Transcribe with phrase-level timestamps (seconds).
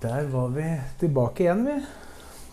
[0.00, 0.64] Der var vi
[1.00, 1.78] tilbake igjen, vi.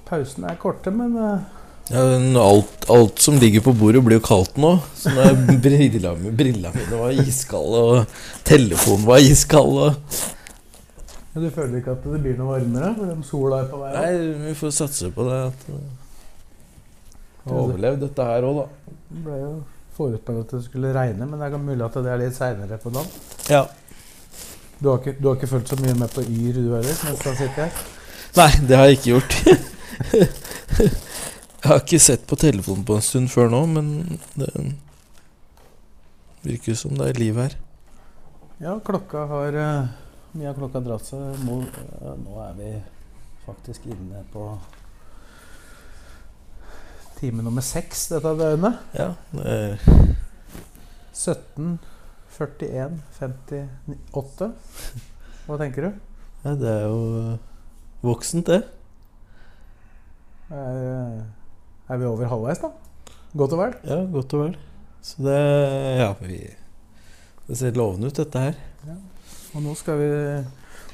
[0.06, 1.44] Pausene er korte, men eh,
[1.92, 4.72] Ja, men alt, alt som ligger på bordet, blir jo kaldt nå.
[4.98, 5.36] Så nå er
[5.66, 8.18] brilla, brilla mine var iskalde, og
[8.50, 9.78] telefonen var iskald.
[9.78, 10.18] Og...
[11.36, 12.92] ja, du føler ikke at det blir noe varmere?
[12.98, 14.02] For om sola er på vei opp?
[14.02, 15.40] Nei, vi får satse på det.
[15.52, 18.94] At uh, Overlevd dette her òg, da.
[19.06, 19.56] Det ble jo
[19.96, 22.98] forutspådd at det skulle regne, men det er mulig at det er litt seinere på
[22.98, 23.26] dagen.
[23.54, 23.68] Ja.
[24.80, 27.22] Du har, ikke, du har ikke følt så mye med på Yr, du heller, mens
[27.22, 27.84] du har sittet her?
[28.36, 29.38] Nei, det har jeg ikke gjort.
[31.62, 33.94] jeg har ikke sett på telefonen på en stund før nå, men
[34.36, 34.50] det
[36.44, 37.56] virker som det er liv her.
[38.60, 39.88] Ja, klokka har eh,
[40.36, 41.40] mye har klokka dratt seg?
[41.48, 42.74] Nå, eh, nå er vi
[43.46, 44.50] faktisk inne på
[47.20, 48.80] time nummer seks dette døgnet.
[48.98, 50.16] Ja, det er
[51.16, 51.78] 17,
[52.36, 54.50] 41, 58.
[55.46, 56.00] Hva tenker du?
[56.44, 57.36] Ja, det er jo øh,
[58.04, 58.64] voksent, det.
[60.52, 61.22] Er, eh,
[61.90, 62.74] er vi over halvveis, da?
[63.36, 63.78] Godt og vel?
[63.88, 64.58] Ja, godt og vel.
[65.06, 65.40] Så det
[66.00, 66.44] Ja, vi
[67.48, 68.56] Det ser lovende ut, dette her.
[69.56, 70.08] Og nå skal vi,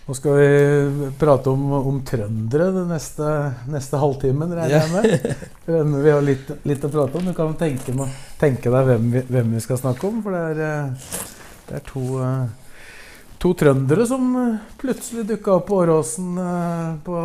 [0.05, 3.27] nå skal vi prate om, om trøndere den neste,
[3.71, 5.45] neste halvtimen, regner jeg med.
[5.67, 7.29] Men Vi har litt, litt å prate om.
[7.31, 7.95] Du kan tenke,
[8.41, 10.19] tenke deg hvem vi, hvem vi skal snakke om.
[10.25, 11.30] For det er, eh,
[11.71, 12.47] det er to, eh,
[13.39, 17.21] to trøndere som eh, plutselig dukka opp på Åråsen eh, på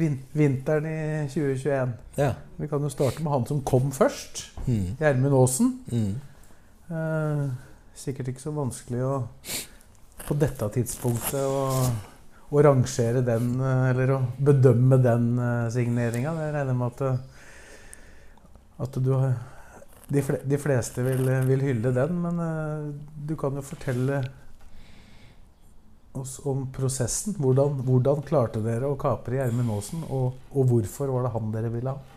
[0.00, 1.92] vin, vinteren i 2021.
[2.16, 2.30] Ja.
[2.56, 4.46] Vi kan jo starte med han som kom først.
[4.64, 4.96] Mm.
[5.02, 5.70] Gjermund Aasen.
[5.92, 6.16] Mm.
[6.88, 7.44] Eh,
[8.00, 9.14] sikkert ikke så vanskelig å
[10.24, 11.64] på dette tidspunktet å,
[12.48, 15.26] å rangere den, eller å bedømme den
[15.74, 16.32] signeringa.
[16.46, 17.50] Jeg regner med at,
[18.86, 19.34] at du har
[20.08, 22.88] de, fle, de fleste vil, vil hylle den, men uh,
[23.28, 24.22] du kan jo fortelle
[26.14, 27.34] oss om prosessen.
[27.38, 31.72] Hvordan, hvordan klarte dere å kapre Gjermund Aasen, og, og hvorfor var det han dere
[31.74, 32.14] ville ha?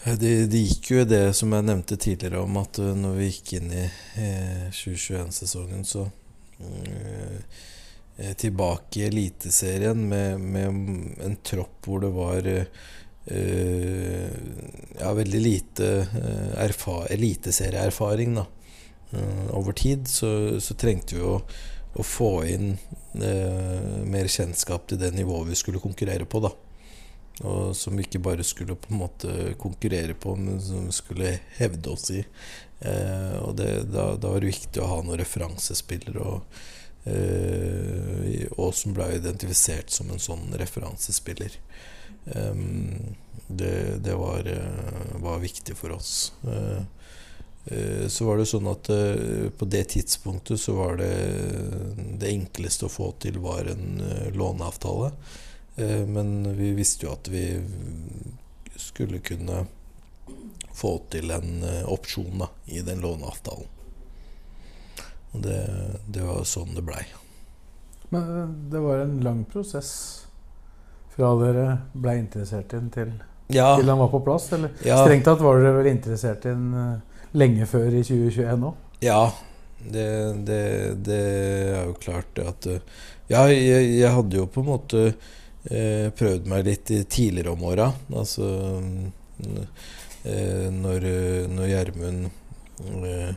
[0.00, 3.26] Det, det gikk jo i det som jeg nevnte tidligere om at uh, når vi
[3.28, 7.36] gikk inn i eh, 2021-sesongen, så uh,
[8.16, 12.88] eh, Tilbake i Eliteserien med, med en tropp hvor det var uh,
[13.26, 15.90] ja, veldig lite
[16.58, 18.46] erfa eliteserieerfaring da.
[19.12, 20.30] Uh, over tid så,
[20.62, 21.36] så trengte vi å,
[21.98, 22.72] å få inn
[23.12, 26.40] mer kjennskap til det nivået vi skulle konkurrere på.
[26.46, 26.52] da
[27.40, 31.30] og som vi ikke bare skulle på en måte konkurrere på, men som vi skulle
[31.56, 32.20] hevde oss i.
[32.80, 36.20] Eh, og det, da, da var det viktig å ha noen referansespillere.
[36.20, 41.56] Og eh, som ble identifisert som en sånn referansespiller.
[42.24, 43.16] Um,
[43.50, 46.32] det det var, eh, var viktig for oss.
[46.42, 46.82] Eh,
[47.64, 48.90] eh, så var det sånn at
[49.58, 51.12] på det tidspunktet så var det
[52.20, 54.02] det enkleste å få til var en
[54.34, 55.12] låneavtale.
[56.10, 57.44] Men vi visste jo at vi
[58.76, 59.62] skulle kunne
[60.76, 63.68] få til en opsjon da, i den låneavtalen.
[65.30, 65.60] Og det,
[66.10, 67.04] det var sånn det blei.
[68.10, 70.26] Men det var en lang prosess
[71.20, 73.12] fra dere ble interessert i den til,
[73.52, 74.48] Ja, til han var på plass?
[74.56, 78.66] Eller ja, strengt tatt var dere vel interessert i den eh, lenge før i 2021
[78.70, 78.86] òg?
[79.04, 79.20] ja
[79.80, 80.08] det,
[80.44, 80.62] det,
[81.06, 82.82] det er jo klart det at eh,
[83.30, 85.04] Ja, jeg, jeg hadde jo på en måte
[85.70, 87.86] eh, prøvd meg litt tidligere om åra.
[88.10, 88.48] Altså
[90.24, 92.26] eh, når eh, når Gjermund
[93.06, 93.30] eh,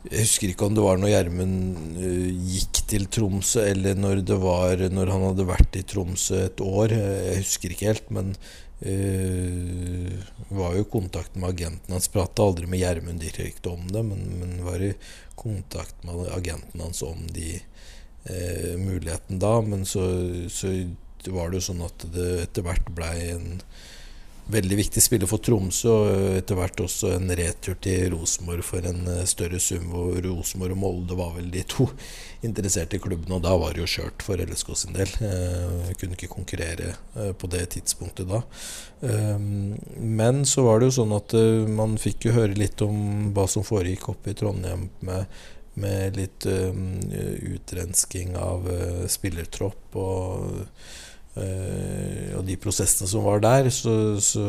[0.00, 4.38] Jeg husker ikke om det var når Gjermund eh, gikk til Tromsø, eller når det
[4.40, 6.94] var når han hadde vært i Tromsø et år.
[6.96, 8.32] Jeg husker ikke helt, men
[8.80, 10.14] eh,
[10.56, 12.08] var jo i kontakt med agenten hans.
[12.08, 14.94] Prata aldri med Gjermund direkte om det, men, men var i
[15.36, 19.58] kontakt med agenten hans om de eh, mulighetene da.
[19.60, 20.06] Men så,
[20.48, 20.72] så
[21.28, 23.58] var det jo sånn at det etter hvert blei en
[24.50, 29.02] veldig viktig spiller for Tromsø, og etter hvert også en retur til Rosenborg for en
[29.10, 29.88] eh, større sum.
[29.92, 31.86] Hvor Rosenborg og Molde var vel de to
[32.46, 35.12] interesserte i klubben, og da var det jo kjørt for LSK sin del.
[35.26, 38.42] Eh, kunne ikke konkurrere eh, på det tidspunktet da.
[39.06, 41.36] Eh, men så var det jo sånn at
[41.70, 45.40] man fikk jo høre litt om hva som foregikk oppe i Trondheim med,
[45.80, 48.66] med litt utrensking av
[49.10, 50.64] spillertropp og,
[52.36, 54.44] og de prosessene som var der, så, så,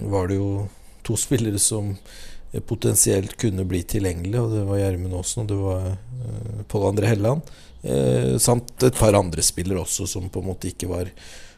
[0.00, 0.68] var det jo
[1.06, 1.94] to spillere som
[2.66, 7.10] potensielt kunne bli tilgjengelige, og det var Gjermund Aasen og det var uh, Pål André
[7.12, 7.52] Helland.
[7.82, 11.10] Uh, samt et par andre spillere også som på en måte ikke var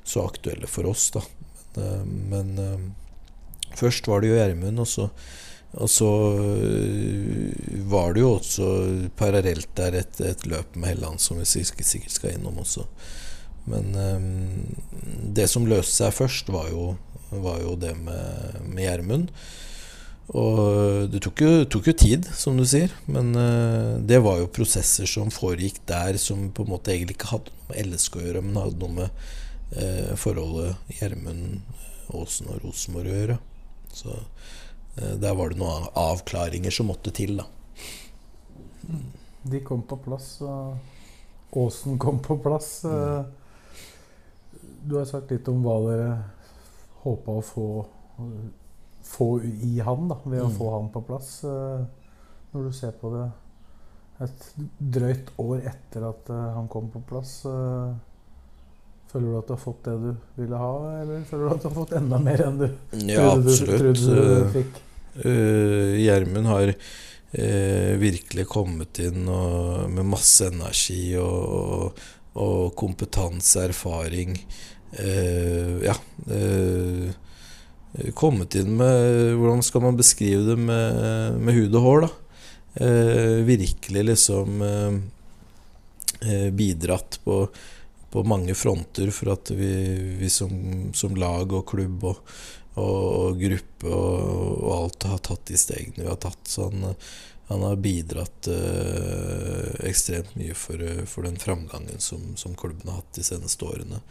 [0.04, 1.10] så aktuelle for oss.
[1.14, 1.22] da.
[2.04, 2.92] Men, men
[3.78, 5.08] først var det jo Gjermund, og så
[5.72, 6.08] og så
[7.88, 8.66] var det jo også
[9.16, 12.84] parallelt der et, et løp med Helland som vi sikkert skal innom også.
[13.70, 14.24] Men um,
[15.34, 16.94] det som løste seg først, var jo,
[17.30, 19.30] var jo det med Gjermund.
[20.32, 24.52] Og det tok jo, tok jo, tid, som du sier, men uh, det var jo
[24.54, 28.22] prosesser som foregikk der som på en måte egentlig ikke hadde noe med LSK å
[28.26, 29.24] gjøre, men hadde noe med
[29.76, 31.74] uh, forholdet Gjermund,
[32.14, 33.38] Aasen og Rosenborg å gjøre.
[33.92, 37.48] Så uh, der var det noen avklaringer som måtte til, da.
[39.52, 40.78] De kom på plass, og
[41.52, 42.78] Åsen kom på plass.
[42.88, 43.41] Mm.
[44.82, 46.10] Du har sagt litt om hva dere
[47.02, 47.66] håpa å få,
[49.06, 50.56] få, i han da, ved å mm.
[50.58, 51.34] få han på plass.
[51.48, 51.84] Eh,
[52.52, 53.26] når du ser på det
[54.22, 54.48] et
[54.78, 57.40] drøyt år etter at han kom på plass.
[59.12, 61.68] Føler du at du har fått det du ville ha, eller føler du at du
[61.68, 62.68] har fått enda mer enn du
[63.10, 64.78] ja, trodde, du, trodde du fikk?
[65.20, 72.06] Eh, Gjermund uh, har uh, virkelig kommet inn og, med masse energi og, og
[72.76, 74.36] kompetanse, erfaring.
[74.92, 75.96] eh, ja.
[78.14, 82.12] kommet inn med Hvordan skal man beskrive det med, med hud og hår, da?
[83.44, 84.62] virkelig liksom
[86.56, 87.42] bidratt på
[88.12, 89.72] på mange fronter for at vi,
[90.20, 90.52] vi som,
[90.94, 92.18] som, lag og klubb og,
[92.74, 94.18] og, og gruppe og,
[94.58, 96.42] og, alt har tatt de stegene vi har tatt.
[96.44, 96.68] Så
[97.52, 103.18] han, har bidratt øh, ekstremt mye for, for, den framgangen som, som, klubben har hatt
[103.18, 104.02] de seneste årene.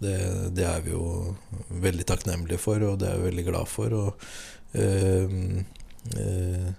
[0.00, 0.16] Det,
[0.56, 1.34] det, er vi jo
[1.82, 3.96] veldig takknemlige for, og det er vi veldig glad for.
[4.04, 4.30] Og,
[4.74, 5.34] øh,
[6.16, 6.70] øh,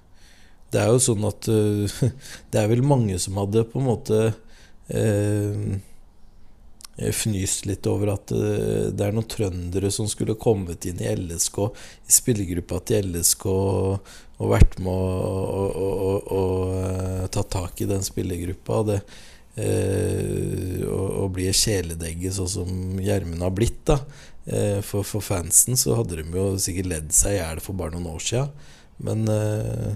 [0.71, 2.01] det er jo sånn at eh,
[2.51, 4.19] det er vel mange som hadde på en måte
[4.87, 5.79] eh,
[7.11, 11.59] fnyst litt over at eh, det er noen trøndere som skulle kommet inn i LSK,
[12.07, 13.47] i spillergruppa til LSK,
[14.41, 18.81] og, og vært med og, og, og, eh, tatt tak i den spillergruppa.
[18.89, 18.99] Det,
[19.61, 23.83] eh, og, bli kjæledegge sånn som Gjermund har blitt.
[23.87, 24.01] da
[24.45, 27.95] eh, for, for, fansen så hadde de jo sikkert ledd seg i hjel for bare
[27.95, 28.47] noen år sia.
[29.01, 29.91] Men eh,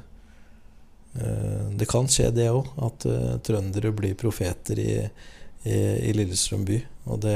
[1.19, 2.69] eh, det kan skje, det òg.
[2.85, 3.09] At
[3.45, 4.91] trøndere blir profeter i
[5.65, 5.77] i,
[6.09, 6.79] i Lillestrøm by.
[7.11, 7.35] Og det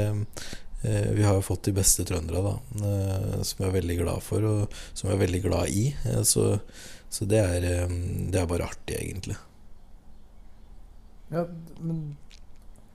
[0.82, 2.54] eh, Vi har jo fått de beste trøndere, da,
[2.86, 5.90] eh, som jeg er veldig glad for, og som jeg er veldig glad i.
[6.06, 6.52] Eh, så,
[7.10, 7.94] så det, er, eh,
[8.30, 9.36] det, er, bare artig, egentlig.
[11.30, 11.44] Ja,
[11.82, 12.02] men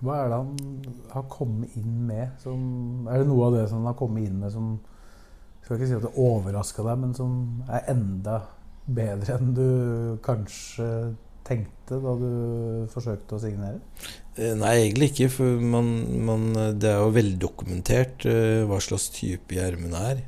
[0.04, 2.36] hva er det han har kommet inn med?
[2.44, 4.76] Som, er det noe av det som han har kommet inn med som
[5.66, 8.40] skal ikke si at det overraska deg, men som er enda
[8.86, 9.70] bedre enn du
[10.26, 10.88] kanskje
[11.46, 12.30] tenkte da du
[12.94, 13.82] forsøkte å signere?
[14.38, 15.32] Eh, nei, egentlig ikke.
[15.34, 15.90] For man,
[16.28, 20.24] man, det er jo veldokumentert uh, hva slags type Gjermund er.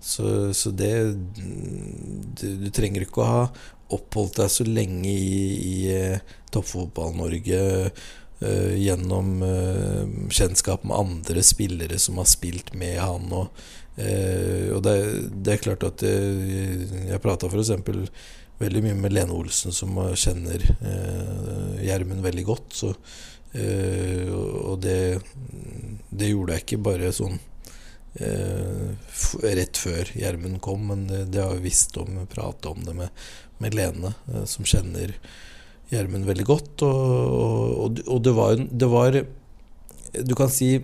[0.00, 0.92] Uh, så, så, det
[1.36, 3.44] du, du, trenger ikke å ha
[3.92, 7.62] oppholdt deg så lenge i, i uh, Toppfotball-Norge
[8.40, 9.42] gjennom
[10.32, 13.26] kjennskap med andre spillere som har spilt med han.
[13.36, 13.50] Og,
[14.00, 14.94] og det,
[15.34, 17.68] det, er klart at jeg prata f.eks
[18.60, 22.76] veldig mye med Lene Olsen, som kjenner eh, Gjermund veldig godt.
[22.76, 22.92] Så,
[23.56, 25.20] eh, og det,
[26.10, 27.49] det, gjorde jeg ikke bare sånn eh,
[28.18, 33.22] rett før Gjermund kom, men det, har jeg visst om, prata om det med,
[33.62, 35.14] med Lene, eh, som kjenner
[35.90, 36.82] Gjermund veldig godt.
[36.86, 39.20] Og, og, og det, var, det var
[40.26, 40.78] Du kan si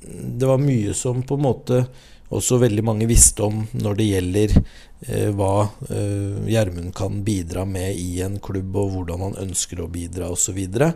[0.00, 1.82] det var mye som på en måte
[2.30, 7.98] også veldig mange visste om når det gjelder eh, hva eh, Gjermund kan bidra med
[7.98, 10.60] i en klubb, og hvordan han ønsker å bidra osv.
[10.62, 10.90] Og, så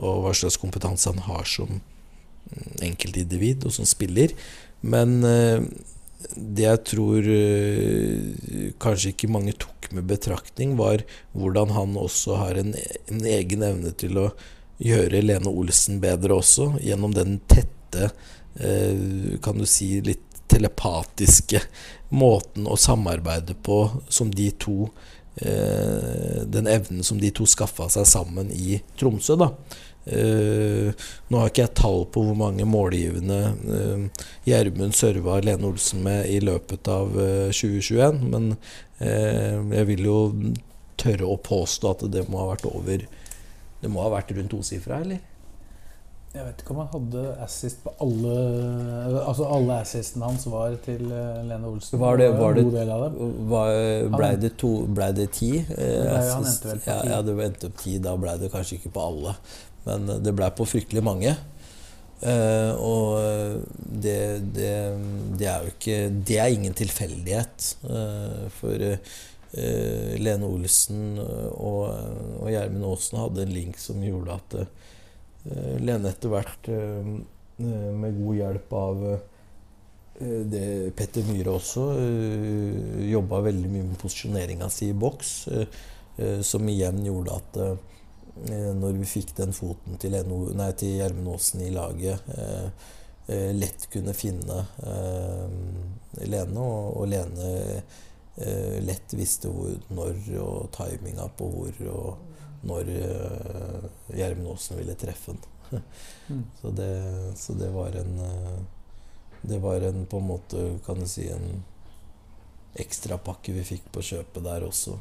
[0.00, 1.80] og hva slags kompetanse han har som
[2.82, 4.32] enkeltindivid og som spiller.
[4.80, 5.62] Men eh,
[6.34, 12.60] det jeg tror eh, kanskje ikke mange tok med betraktning, var hvordan han også har
[12.60, 12.74] en,
[13.08, 14.28] en egen evne til å
[14.82, 18.10] gjøre Lene Olsen bedre også, gjennom den tette
[18.60, 21.60] eh, kan du si litt telepatiske
[22.14, 24.88] måten å samarbeide på som de to
[25.38, 29.52] Den evnen som de to skaffa seg sammen i Tromsø, da.
[30.08, 33.38] Eh, nå har ikke jeg tall på hvor mange målgivende
[33.76, 37.12] eh, Gjermund serva Lene Olsen med i løpet av
[37.52, 38.52] 2021, eh, men
[39.04, 40.20] eh, jeg vil jo
[40.98, 43.04] tørre å påstå at det må ha vært over
[43.78, 45.20] Det må ha vært rundt tosifra, eller?
[46.28, 48.32] Jeg vet ikke om han hadde assist på alle
[49.22, 51.96] Altså alle assistene hans var til Lene Olsen.
[52.00, 53.30] Var det, var det, en god del av dem.
[53.48, 53.70] var,
[54.12, 55.54] ble, det to, ble det ti?
[55.62, 57.12] Eh, Nei, han endte vel på ja, ti.
[57.14, 57.96] ja, det endte opp ti.
[58.04, 59.34] Da ble det kanskje ikke på alle.
[59.88, 61.34] Men det ble på fryktelig mange.
[62.18, 64.70] Uh, og eh, det, det,
[65.38, 67.66] det er jo ikke Det er ingen tilfeldighet.
[67.86, 71.84] Uh, for uh, Lene Olsen og,
[72.42, 74.56] og Gjermund Aasen hadde en link som gjorde at
[75.80, 76.66] Lene etter hvert,
[77.56, 78.98] med god hjelp av
[80.52, 80.66] det
[80.98, 81.86] Petter Myhre også
[83.08, 85.32] jobba veldig mye med posisjoneringa si i boks,
[86.44, 87.58] som igjen gjorde at
[88.78, 92.68] når vi fikk den foten til, NO, nei, til Gjermund Aasen i laget, eh,
[93.28, 97.50] eh, lett kunne finne eh, Lene, og, og Lene
[98.38, 104.98] eh, lett visste hvor, når og timinga på hvor og når eh, Gjermund Aasen ville
[104.98, 105.46] treffe den.
[106.28, 106.42] Mm.
[106.60, 106.92] så, det,
[107.40, 108.56] så det var en eh,
[109.40, 111.62] Det var en på en måte, kan du si, en
[112.76, 114.98] ekstrapakke vi fikk på kjøpet der også.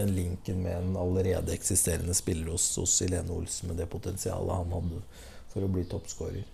[0.00, 4.72] Den linken med en allerede eksisterende spiller hos, hos Ilene Olsen med det potensialet han
[4.72, 5.02] hadde
[5.50, 6.46] for å bli toppskårer.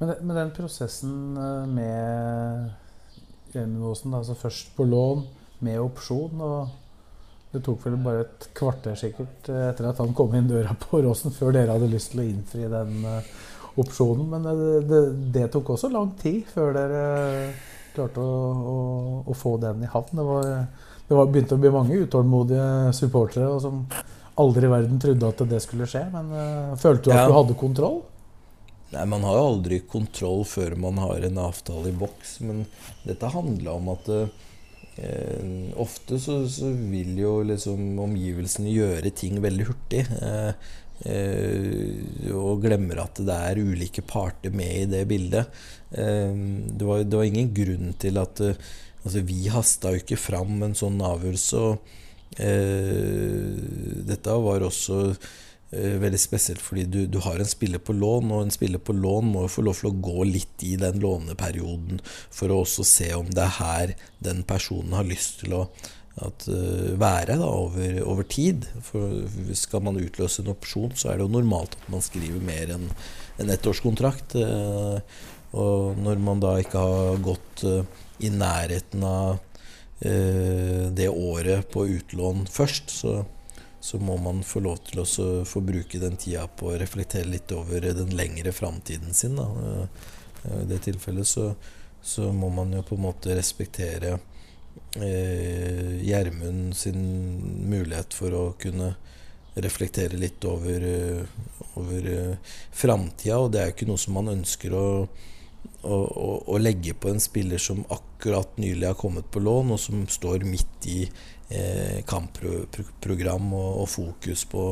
[0.00, 2.70] Men, men den prosessen eh, med
[3.52, 5.26] Gjermund Aasen, altså først på lån
[5.66, 6.76] med opsjon og
[7.50, 11.00] Det tok vel bare et kvarter sikkert eh, etter at han kom inn døra på
[11.02, 13.32] Råsen, før dere hadde lyst til å innfri den eh,
[13.82, 14.28] opsjonen.
[14.30, 15.00] Men det, det,
[15.34, 17.02] det tok også lang tid før dere
[17.96, 18.36] klarte å,
[18.70, 18.76] å,
[19.26, 20.20] å få den i havn.
[20.20, 20.52] Det, var,
[21.10, 23.80] det var, begynte å bli mange utålmodige supportere og som
[24.38, 26.04] aldri i verden trodde at det skulle skje.
[26.12, 27.24] Men uh, følte du at Ja.
[27.26, 27.96] du hadde kontroll?
[28.92, 32.62] Nei, Man har jo aldri kontroll før man har en avtale i boks, men
[33.02, 34.28] dette handla om at uh,
[35.82, 40.04] ofte så, så vil jo liksom omgivelsene gjøre ting veldig hurtig.
[40.14, 40.52] Uh,
[41.10, 45.50] uh, og glemmer at det er ulike parter med i det bildet.
[45.90, 48.38] Det, var, det var ingen grunn til at
[49.00, 51.60] Altså, vi hasta jo ikke fram en sånn avgjørelse.
[51.60, 53.54] og eh,
[54.10, 58.44] dette var også eh, veldig spesielt fordi du, du har en spiller på lån, og
[58.44, 62.02] en spiller på lån må jo få lov til å gå litt i den låneperioden
[62.28, 65.64] for å også se om det er her den personen har lyst til å
[66.20, 68.66] at, eh, være da, over, over tid.
[68.84, 69.24] For
[69.56, 72.88] skal man utløse en opsjon, så er det jo normalt at man skriver mer enn
[73.40, 74.36] en ettårskontrakt.
[74.36, 75.00] eh,
[75.50, 77.82] og når man da ikke har gått eh,
[78.20, 79.38] i nærheten av
[80.00, 83.14] eh, det året på utlån først, så,
[83.80, 85.08] så må man få lov til å
[85.48, 89.38] få bruke den tida på å reflektere litt over den lengre framtiden sin.
[89.40, 89.48] Da.
[89.66, 90.08] Eh,
[90.62, 91.52] I det tilfellet så,
[92.02, 94.18] så må man jo på en måte respektere
[94.96, 97.02] eh, sin
[97.70, 98.94] mulighet for å kunne
[99.54, 101.24] reflektere litt over, eh,
[101.74, 102.36] over eh,
[102.72, 104.86] framtida, og det er jo ikke noe som man ønsker å
[105.82, 109.80] å, å, å legge på en spiller som akkurat nylig har kommet på lån, og
[109.80, 114.64] som står midt i eh, kampprogram og, og fokus på,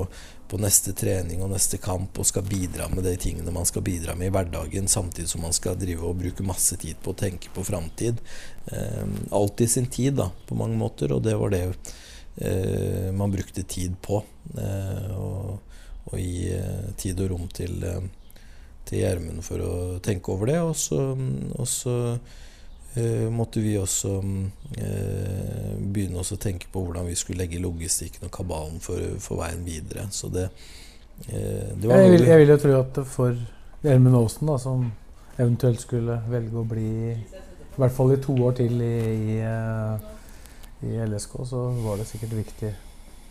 [0.49, 4.17] på neste trening og neste kamp, og skal bidra med de tingene man skal bidra
[4.19, 7.53] med i hverdagen, samtidig som man skal drive og bruke masse tid på å tenke
[7.55, 8.21] på framtid.
[8.73, 11.65] Eh, alt i sin tid, da, på mange måter, og det var det
[12.37, 14.23] eh, man brukte tid på.
[14.57, 15.59] Eh, og,
[16.09, 18.01] og gi eh, tid og rom til eh,
[18.89, 19.73] til Gjermund for å
[20.05, 20.59] tenke over det.
[20.65, 21.01] Og så,
[21.59, 21.97] og så
[22.97, 24.15] eh, måtte vi også
[24.81, 29.43] eh, begynne også å tenke på hvordan vi skulle legge logistikken og kabalen for, for
[29.43, 30.09] veien videre.
[30.15, 30.49] Så det,
[31.29, 33.39] eh, det var Jeg vil, jeg vil jo tro at for
[33.85, 34.89] Gjermund Aasen, da, som
[35.39, 36.91] eventuelt skulle velge å bli
[37.79, 42.09] i hvert fall i to år til i, i, eh, i LSK, så var det
[42.09, 42.73] sikkert viktig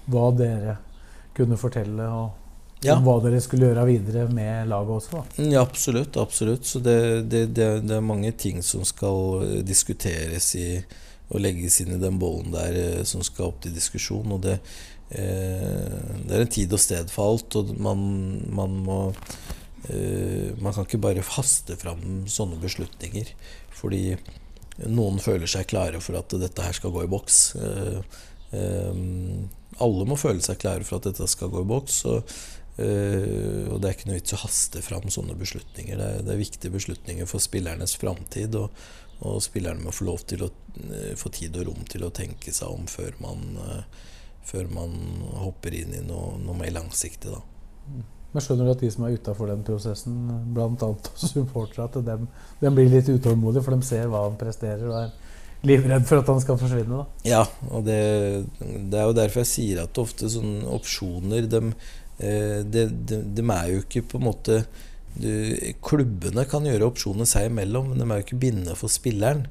[0.08, 0.78] hva dere
[1.36, 2.47] kunne fortelle, og
[2.86, 2.94] Ja.
[2.94, 5.18] om hva dere skulle gjøre videre med laget også.
[5.18, 5.46] Da.
[5.50, 6.18] Ja, absolutt.
[6.22, 6.68] absolutt.
[6.70, 7.00] Så det,
[7.32, 10.70] det, det, det er mange ting som skal eh, diskuteres i
[11.28, 14.32] og legges inn i den bollen der eh, som skal opp til diskusjon.
[14.36, 14.60] Og det,
[15.10, 18.02] eh, det er en tid og sted for alt, og man,
[18.48, 19.00] man må
[19.90, 23.34] eh, Man kan ikke bare haste fram sånne beslutninger.
[23.78, 24.16] Fordi
[24.86, 27.42] noen føler seg klare for at dette her skal gå i boks.
[27.58, 28.20] Eh,
[28.58, 29.02] eh,
[29.84, 32.00] alle må føle seg klare for at dette skal gå i boks.
[32.10, 32.38] Og,
[32.78, 35.98] og det er ikke noe vits å haste fram sånne beslutninger.
[35.98, 38.58] Det er, det er viktige beslutninger for spillernes framtid.
[38.60, 38.84] Og,
[39.26, 40.52] og spillerne må få lov til å
[40.84, 44.12] eh, få tid og rom til å tenke seg om før man, eh,
[44.46, 44.94] før man
[45.42, 47.34] hopper inn i noe, noe mer langsiktig.
[47.34, 47.42] Da.
[48.34, 50.18] Men skjønner du at de som er utafor den prosessen,
[50.54, 50.92] bl.a.
[51.32, 52.28] supportere, at dem,
[52.62, 55.16] dem blir litt utålmodige, for de ser hva han presterer og er
[55.66, 57.00] livredd for at han skal forsvinne.
[57.02, 57.22] da.
[57.26, 57.98] Ja, og det,
[58.60, 61.64] det er jo derfor jeg sier at ofte sånne opsjoner de,
[62.20, 64.62] eh, de, de, de er jo ikke på en måte
[65.18, 65.30] du,
[65.82, 69.46] Klubbene kan gjøre opsjoner seg imellom, men de er jo ikke bindende for spilleren.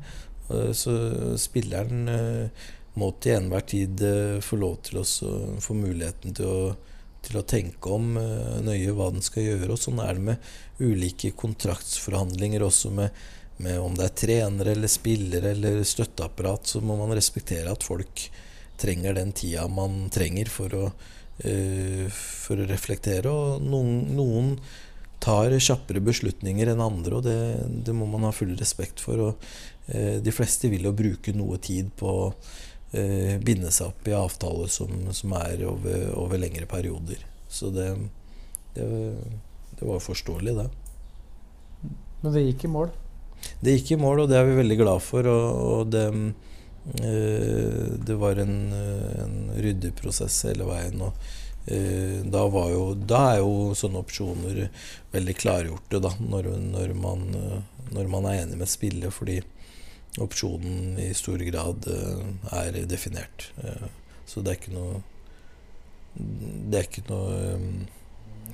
[0.50, 0.96] Eh, Så
[1.42, 4.00] spilleren eh, må til enhver tid
[4.40, 5.06] få lov til å
[5.60, 6.60] få muligheten til å,
[7.26, 9.74] til å tenke om nøye hva den skal gjøre.
[9.74, 10.46] Og sånn er det med
[10.80, 13.12] ulike kontraktsforhandlinger også med,
[13.60, 18.24] med om det er trenere eller spillere eller støtteapparat, så må man respektere at folk
[18.80, 20.88] trenger den tida man trenger for å,
[21.36, 23.28] for å reflektere.
[23.28, 24.52] Og noen, noen
[25.22, 27.38] tar kjappere beslutninger enn andre, og det,
[27.86, 29.22] det må man ha full respekt for.
[29.28, 29.48] Og
[29.92, 32.26] eh, de fleste vil jo bruke noe tid på å
[32.92, 37.22] eh, binde seg opp i avtaler som, som er over, over lengre perioder.
[37.48, 37.88] Så det,
[38.76, 38.86] det,
[39.78, 40.68] det var forståelig, det.
[42.22, 42.92] Men det gikk i mål.
[43.60, 45.28] Det gikk i mål, og det er vi veldig glad for.
[45.30, 46.45] Og, og det, eh,
[46.94, 51.00] det var en, eh, en ryddig prosess hele veien.
[51.02, 51.12] Og
[51.66, 54.68] eh, da, var jo, da er jo sånne opsjoner
[55.12, 59.10] veldig klargjorte, da, når, når, man, eh, når man er enig med spillet.
[59.14, 59.40] Fordi
[60.22, 62.24] opsjonen i stor grad eh,
[62.62, 63.50] er definert.
[63.64, 63.88] Eh,
[64.26, 65.02] så det er ikke noe
[66.16, 67.66] Det er ikke noe eh,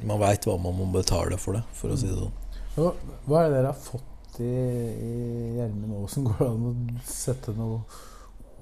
[0.05, 2.35] Man veit hva man må betale for det, for å si det sånn.
[2.75, 6.75] Hva, er det dere har fått i, i nå som Går an å
[7.07, 7.83] sette noe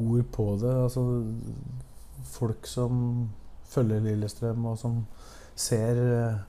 [0.01, 0.73] ord på det?
[0.87, 1.05] Altså,
[2.31, 3.29] folk som
[3.71, 5.01] følger Lillestrøm, og som
[5.59, 6.41] ser eh,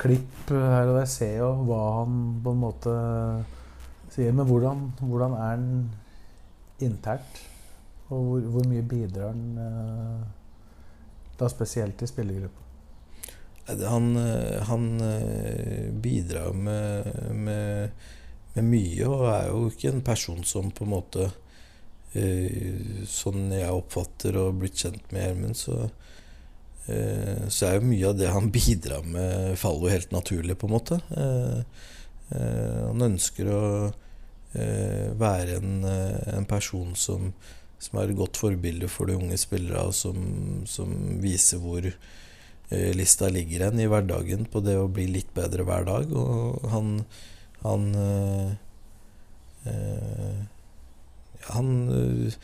[0.00, 2.94] klipp her og der, ser jo hva han på en måte
[4.14, 4.34] sier.
[4.34, 5.68] Men hvordan, hvordan er han
[6.84, 7.40] internt?
[8.10, 10.26] Og hvor, hvor mye bidrar han eh,
[11.40, 12.60] da spesielt i spillergruppa?
[13.88, 14.90] Han, eh, han
[16.04, 18.04] bidrar med, med,
[18.54, 21.30] med mye, og er jo ikke en person som på en måte
[22.14, 25.78] Sånn jeg oppfatter og blitt kjent med Gjermund, så,
[26.86, 30.76] eh, så er jo mye av det han bidrar med, faller helt naturlig, på en
[30.76, 31.00] måte.
[31.10, 31.58] Eh,
[32.38, 33.66] eh, han ønsker å
[34.54, 37.32] være en, en person som,
[37.84, 40.18] som er et godt forbilde for de unge spillere, og som,
[40.68, 45.66] som viser hvor eh, lista ligger hen i hverdagen på det å bli litt bedre
[45.68, 46.12] hver dag.
[46.14, 46.98] Og han
[47.64, 48.50] Han øh,
[49.64, 50.40] eh,
[51.52, 52.36] Han eh,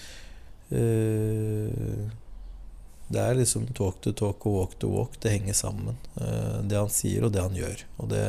[3.11, 5.17] Det er liksom talk to talk og walk to walk.
[5.23, 5.97] Det henger sammen.
[6.21, 7.87] Eh, det han sier, og det han gjør.
[7.99, 8.25] Og det,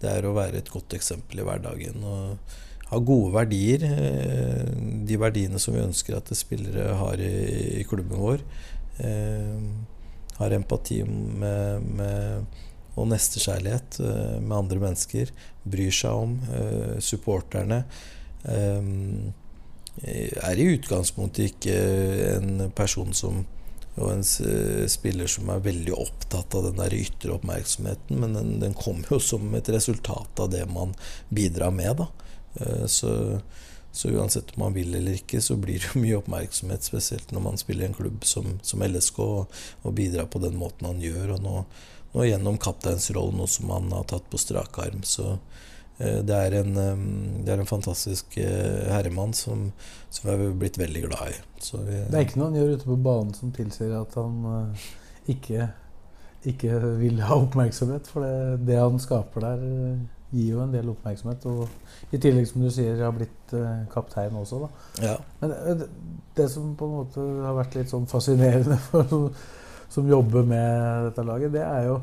[0.00, 2.04] det er å være et godt eksempel i hverdagen.
[2.04, 2.54] Og
[2.90, 3.84] ha gode verdier.
[3.84, 4.70] eh,
[5.08, 7.34] De verdiene som vi ønsker at spillere har i,
[7.80, 8.44] i klubben vår.
[9.04, 9.58] Eh,
[10.38, 12.62] har empati med, med
[12.94, 15.30] og nestekjærlighet eh, med andre mennesker.
[15.66, 17.84] Bryr seg om eh, supporterne.
[20.02, 21.76] Eh, er i utgangspunktet ikke
[22.38, 23.44] en person som
[23.94, 24.24] og en
[24.90, 29.20] spiller som er veldig opptatt av den der ytre oppmerksomheten, men den, den kommer jo
[29.22, 30.96] som et resultat av det man
[31.30, 32.02] bidrar med.
[32.02, 32.08] da.
[32.58, 33.40] Eh, Så,
[33.94, 37.60] så uansett om man vil eller ikke, så blir det mye oppmerksomhet, spesielt når man
[37.60, 41.36] spiller i en klubb som, som LSK, og, og bidrar på den måten han gjør.
[41.36, 41.54] Og nå,
[42.16, 45.06] nå gjennom kapteinsrollen, noe som han har tatt på strak arm.
[45.06, 47.04] Så eh, det er en, eh,
[47.46, 49.68] det er en fantastisk eh, herremann som,
[50.10, 51.38] som jeg har blitt veldig glad i.
[51.62, 54.48] Så vi, Det er ikke noe han gjør ute på banen som tilsier at han
[54.50, 54.88] eh,
[55.36, 55.68] ikke,
[56.50, 58.10] ikke vil ha oppmerksomhet.
[58.10, 60.02] For det, det han skaper der, eh,
[60.34, 61.46] gir jo en del oppmerksomhet.
[61.46, 64.70] Og i tillegg, som du sier, har blitt eh, kaptein også, da.
[65.12, 65.16] ja.
[65.40, 65.90] Men eh, det,
[66.34, 69.28] det som på en måte har vært litt sånn fascinerende for som,
[69.94, 72.00] som jobber med dette laget, det er jo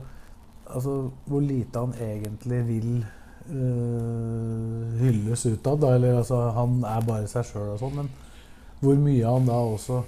[0.72, 2.94] altså, hvor lite han egentlig vil
[3.50, 5.84] eh, hylles utad.
[5.90, 8.02] Eller altså, han er bare seg sjøl og sånn.
[8.02, 8.12] Men
[8.82, 10.02] hvor mye han da også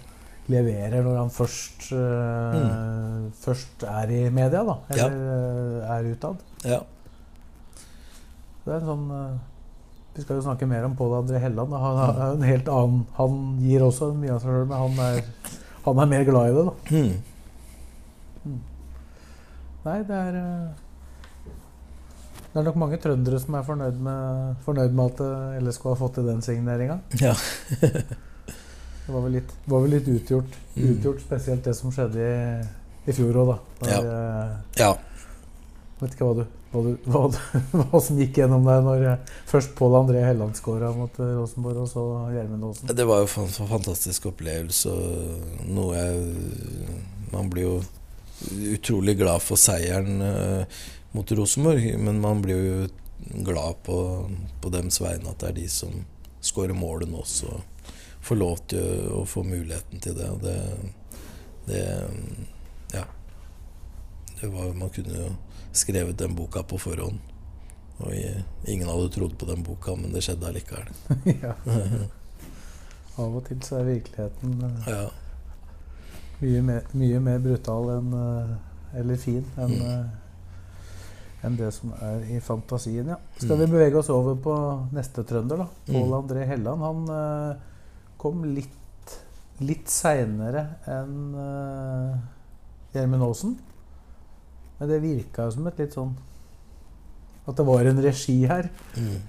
[0.51, 4.77] leverer når han først, eh, først er i media, da.
[4.91, 5.07] Ja.
[5.07, 6.43] Eller eh, er utad.
[6.65, 6.81] ja.
[8.63, 9.31] Det er en sånn uh,
[10.15, 11.73] Vi skal jo snakke mer om Pål André Helland.
[11.75, 15.01] Han er jo en helt annen Han gir også mye av seg sjøl, men han
[15.03, 15.17] er,
[15.83, 16.73] han er mer glad i det, da.
[16.93, 18.61] Hmm.
[19.83, 20.37] Nei, det er
[22.53, 25.95] Det er nok mange trøndere som er fornøyd med, fornøyd med at eh, LSK har
[26.03, 26.99] fått til den signeringa.
[27.21, 27.33] ja.
[29.03, 30.85] Det var vel litt, var vel litt utgjort, Mm.
[30.93, 33.57] utgjort, spesielt det som skjedde i, i fjor òg, da.
[33.81, 34.13] Der, Ja.
[34.13, 34.91] eh, ja.
[35.99, 37.37] Vet ikke hva, du, hva, du, hva, du,
[37.91, 41.91] hva som gikk gjennom deg når eh, først Pål André Helland skåra mot Rosenborg, og
[41.91, 42.05] så
[42.37, 42.93] Gjermund Aasen.
[42.95, 44.89] Det var jo en fantastisk opplevelse.
[44.95, 46.15] og Noe jeg
[47.35, 47.75] Man blir jo
[48.73, 50.21] utrolig glad for seieren
[51.13, 52.87] mot Rosenborg, men man blir jo
[53.45, 54.29] glad på,
[54.61, 56.03] på dems vegne at det er de som
[56.43, 57.61] skårer målene også.
[58.21, 60.29] får lov til å få muligheten til det.
[60.29, 60.57] Og det,
[61.67, 61.83] det
[62.93, 63.05] Ja.
[64.41, 65.29] Det var, man kunne jo
[65.71, 67.19] skrevet den boka på forhånd.
[67.97, 68.13] Og
[68.67, 70.89] ingen hadde trodd på den boka, men det skjedde allikevel.
[71.45, 71.53] ja.
[73.17, 75.03] Av og til så er virkeligheten uh, ja.
[76.41, 78.55] mye, mer, mye, mer, brutal enn uh,
[78.97, 80.22] Eller fin enn mm.
[81.43, 83.11] Uh, enn det som er i fantasien.
[83.13, 83.19] Ja.
[83.37, 83.75] Skal vi mm.
[83.75, 84.55] bevege oss over på
[84.95, 85.67] neste trønder, da?
[85.87, 85.93] Mm.
[85.97, 86.87] Pål André Helland.
[86.87, 87.59] Han
[88.17, 89.17] kom litt,
[89.59, 91.35] litt seinere enn
[92.93, 93.57] Gjermund Aasen.
[94.79, 96.15] Men det virka som et litt sånn
[97.47, 98.69] At det var en regi her.
[98.95, 99.21] Mm.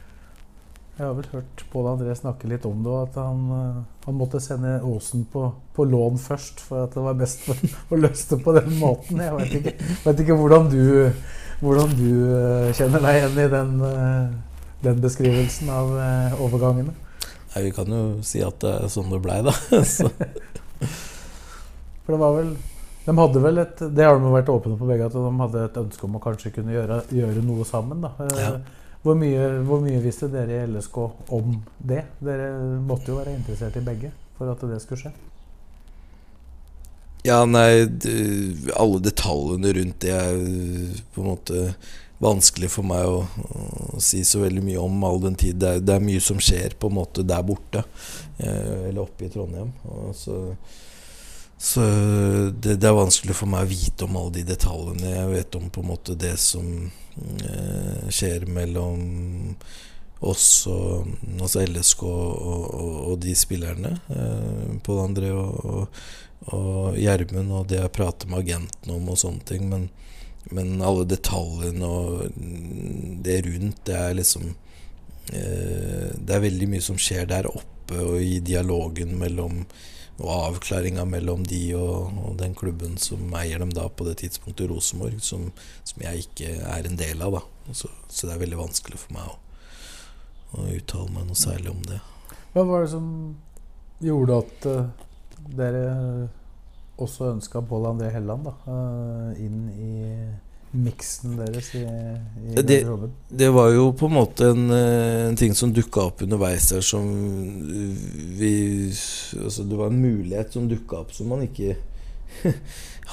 [0.95, 4.39] Jeg har vel hørt Pål André snakke litt om det, at han, eh, han måtte
[4.43, 7.59] sende Aasen på, på, lån først, for at det var best for,
[7.91, 9.23] å løse det på den måten.
[9.25, 9.73] Jeg veit ikke,
[10.05, 10.85] vet ikke hvordan, du,
[11.61, 14.29] hvordan, du, eh, kjenner deg igjen i den, eh,
[14.85, 15.95] den beskrivelsen av
[16.41, 16.95] overgangene.
[17.55, 19.53] Nei, Vi kan jo si at det er sånn det blei, da.
[22.05, 22.57] for det var vel
[23.05, 25.77] de hadde vel et, Det har de vært åpne på begge, at de hadde et
[25.83, 28.01] ønske om å kanskje kunne gjøre, gjøre noe sammen.
[28.01, 28.15] da.
[28.41, 28.55] Ja.
[29.05, 30.97] Hvor mye, hvor mye, visste dere i LSK
[31.37, 32.07] om det?
[32.25, 32.49] Dere
[32.81, 35.13] måtte jo være interessert i begge for at det skulle skje.
[37.25, 37.87] Ja, nei
[38.77, 40.41] Alle detaljene rundt det er
[41.15, 41.69] på en måte
[42.25, 43.25] vanskelig for meg å,
[43.97, 46.39] å si så veldig mye om, all den tid det er, det er, mye som
[46.41, 47.83] skjer på en måte der borte.
[48.39, 49.73] Eh, eller oppe i Trondheim.
[50.17, 50.39] Så
[51.65, 51.81] så
[52.61, 55.15] det, det, er vanskelig for meg å vite om alle de detaljene.
[55.15, 59.55] Jeg vet om på en måte det som eh, skjer mellom
[60.25, 61.09] oss og
[61.41, 63.95] altså LSK og, og, og de spillerne.
[64.13, 66.05] Eh, Pål André og, og
[66.49, 69.69] Gjermund og det jeg prater med agenten om og sånne ting.
[69.71, 69.89] Men,
[70.55, 72.27] men alle detaljene og
[73.25, 74.51] det rundt, det er liksom
[75.33, 79.65] eh, Det er veldig mye som skjer der oppe og i dialogen mellom
[80.15, 84.69] og avklaringa mellom de og, og, den klubben som eier dem da på det tidspunktet,
[84.71, 85.49] Rosenborg, som,
[85.83, 87.41] som jeg ikke er en del av.
[87.41, 89.35] da så, så, det er veldig vanskelig for meg å,
[90.55, 91.99] å, uttale meg noe særlig om det.
[92.55, 93.09] Hva var det som
[94.05, 95.11] gjorde at uh,
[95.53, 96.29] dere
[97.01, 99.95] også ønska Pål André Helland da, uh, inn i
[100.75, 102.81] miksen deres i, i det,
[103.31, 106.83] det, var jo på en måte en, eh, en ting som dukka opp underveis der
[106.83, 107.07] som
[108.35, 108.51] vi
[109.39, 111.77] Altså det var en mulighet som dukka opp som man ikke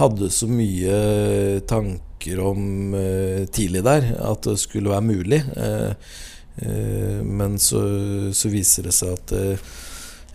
[0.02, 4.10] hadde så mye tanker om uh, tidlig der.
[4.26, 5.44] At det skulle være mulig.
[7.26, 7.82] Men så,
[8.34, 9.72] så, viser det seg at Eh,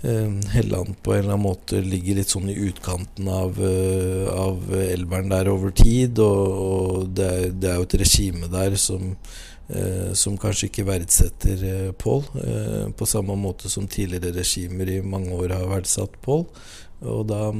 [0.02, 5.32] Helland på en eller annen måte ligger litt sånn i utkanten av, eh, av elveren
[5.32, 6.20] der over tid.
[6.22, 9.14] Og, og det, er, det, er, jo et regime der som,
[9.68, 12.26] eh, som kanskje ikke verdsetter eh, Pål.
[12.42, 16.44] Eh, på samme måte som tidligere regimer i mange år har verdsatt Pål.
[17.06, 17.50] Og da,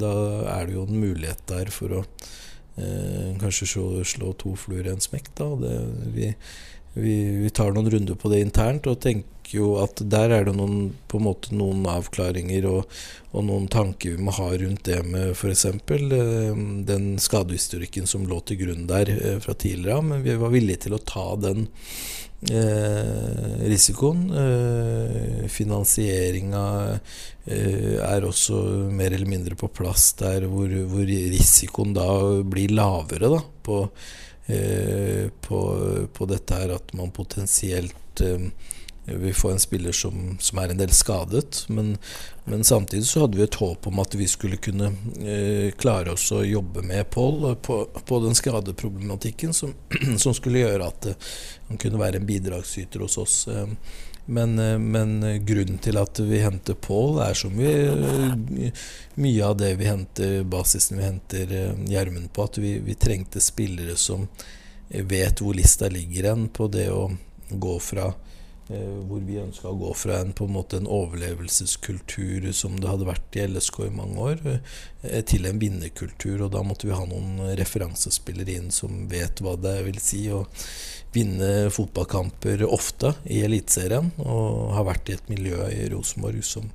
[0.00, 0.14] da,
[0.52, 2.02] er det jo en mulighet der for å
[2.76, 5.30] eh, kanskje slå, slå, to fluer i en smekk.
[5.38, 5.52] Da.
[5.62, 5.76] Det,
[6.16, 6.32] vi,
[6.96, 10.56] vi, vi tar noen runder på det internt og tenker jo at der er det
[10.56, 12.96] noen, på en måte noen avklaringer og,
[13.30, 15.66] og noen tanker vi må ha rundt det med f.eks.
[15.68, 20.06] Eh, den skadehistorikken som lå til grunn der eh, fra tidligere av.
[20.08, 21.68] Men vi var villige til å ta den
[22.50, 24.26] eh, risikoen.
[24.42, 26.66] Eh, Finansieringa
[27.44, 32.08] eh, er også mer eller mindre på plass der hvor, hvor risikoen da
[32.42, 33.84] blir lavere da, på,
[34.46, 35.60] på,
[36.14, 38.44] på, dette her at man potensielt eh,
[39.06, 41.64] vi får en spiller som, som er en del skadet.
[41.68, 41.96] Men,
[42.44, 44.90] men, samtidig så hadde vi et håp om at vi skulle kunne
[45.22, 49.74] eh, klare oss å jobbe med Pål på, på, den skadeproblematikken som,
[50.22, 51.30] som, skulle gjøre at eh,
[51.68, 53.38] han kunne være en bidragsyter hos oss.
[53.48, 53.70] Eh,
[54.26, 58.84] men, eh, men, grunnen til at vi henter Pål, er som vi eh,
[59.14, 63.96] Mye av det vi henter, basisen vi henter Gjermund på, at vi, vi trengte spillere
[63.96, 64.26] som
[64.88, 67.08] vet hvor lista ligger hen på det å
[67.50, 68.10] gå fra
[68.68, 72.88] Eh, hvor vi ønska å gå fra en, på en, måte en overlevelseskultur som det
[72.90, 74.40] hadde vært i LSK i mange år,
[75.06, 76.42] eh, til en vinnerkultur.
[76.42, 80.42] Og da måtte vi ha noen referansespillere inn som vet hva det vil si å
[81.16, 86.68] vinne fotballkamper ofte i Eliteserien, og har vært i et miljø i Rosenborg som,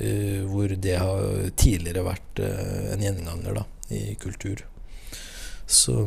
[0.00, 4.64] uh, hvor det har tidligere vært uh, en gjenganger da, i kultur.
[5.66, 6.00] Så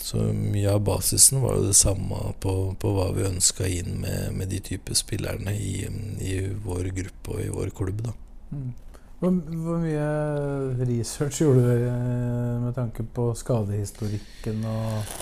[0.00, 4.30] så mye av basisen var jo det samme på, på hva vi ønska inn med,
[4.32, 5.84] med, de type spillerne i,
[6.24, 8.00] i, vår gruppe og i vår klubb.
[8.06, 8.14] da.
[8.50, 8.70] Mm.
[9.20, 11.84] Hvor, hvor, mye research gjorde du
[12.64, 15.12] med tanke på skadehistorikken og,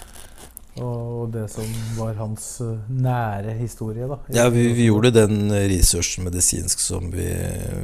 [0.83, 4.07] og det som var hans eh, nære historie.
[4.09, 4.19] da.
[4.35, 7.29] Ja, vi, vi gjorde den researchen medisinsk som vi,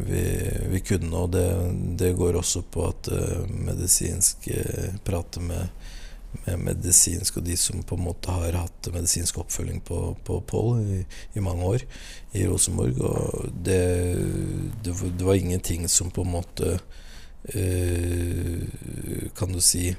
[0.06, 0.24] vi,
[0.70, 1.16] vi kunne.
[1.16, 1.46] Og det,
[1.98, 5.68] det, går også på at uh, medisinsk uh, prater med,
[6.44, 10.80] med, medisinsk og de som på en måte har hatt medisinsk oppfølging på, på Pål
[10.82, 11.02] i,
[11.34, 11.86] i, mange år
[12.32, 13.00] i Rosenborg.
[13.00, 13.82] Og det,
[14.84, 16.78] det, det var ingenting som på en måte
[17.54, 18.58] uh,
[19.36, 19.94] Kan du si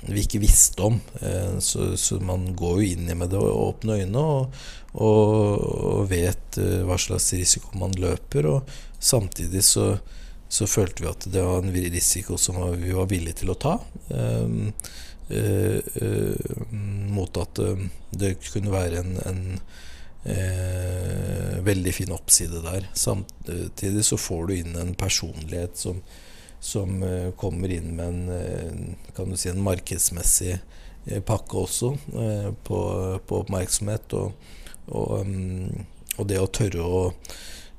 [0.00, 1.00] vi ikke visste om.
[1.20, 4.60] Eh, så, så, man går jo inn i med det og åpne øynene og,
[4.94, 8.48] og, og, vet eh, hva slags risiko man løper.
[8.50, 9.96] Og samtidig så,
[10.48, 13.78] så følte vi at det var en risiko som vi var villige til å ta.
[14.06, 14.70] Uh,
[15.26, 16.34] uh,
[17.10, 17.58] mot at
[18.14, 19.58] det kunne være en, en
[21.66, 22.86] veldig fin oppside der.
[22.94, 25.98] Samtidig så får du inn en personlighet som
[26.66, 30.56] som eh, kommer inn med en, eh, si, en markedsmessig
[31.06, 31.92] eh, pakke også
[32.66, 32.78] på,
[33.26, 34.16] på oppmerksomhet.
[34.18, 34.32] Og,
[34.90, 35.84] og, mm,
[36.16, 37.04] og, det å tørre å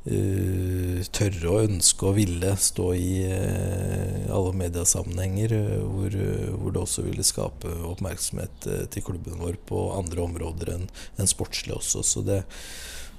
[0.07, 6.15] tørre å ønske og ville stå i alle mediasammenhenger hvor,
[6.53, 10.87] hvor, det også ville skape oppmerksomhet til klubben vår på andre områder enn
[11.19, 12.05] en sportslig også.
[12.07, 12.39] Så det,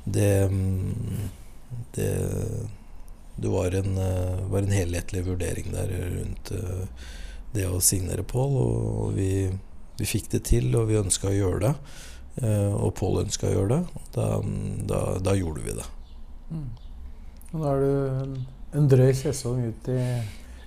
[0.09, 1.29] det, mm,
[1.99, 2.09] det
[3.41, 7.09] det var en, eh, var en, helhetlig vurdering der rundt eh,
[7.55, 8.57] det å signere Pål.
[8.59, 9.31] Og vi,
[9.99, 11.75] vi, fikk det til, og vi ønska å gjøre det.
[12.43, 14.03] Eh, og Pål ønska å gjøre det.
[14.17, 14.27] Da,
[14.91, 15.87] da, da gjorde vi det.
[16.51, 16.67] Mm.
[17.53, 18.35] Nå er du
[18.77, 20.03] en, drøy sesong ut i,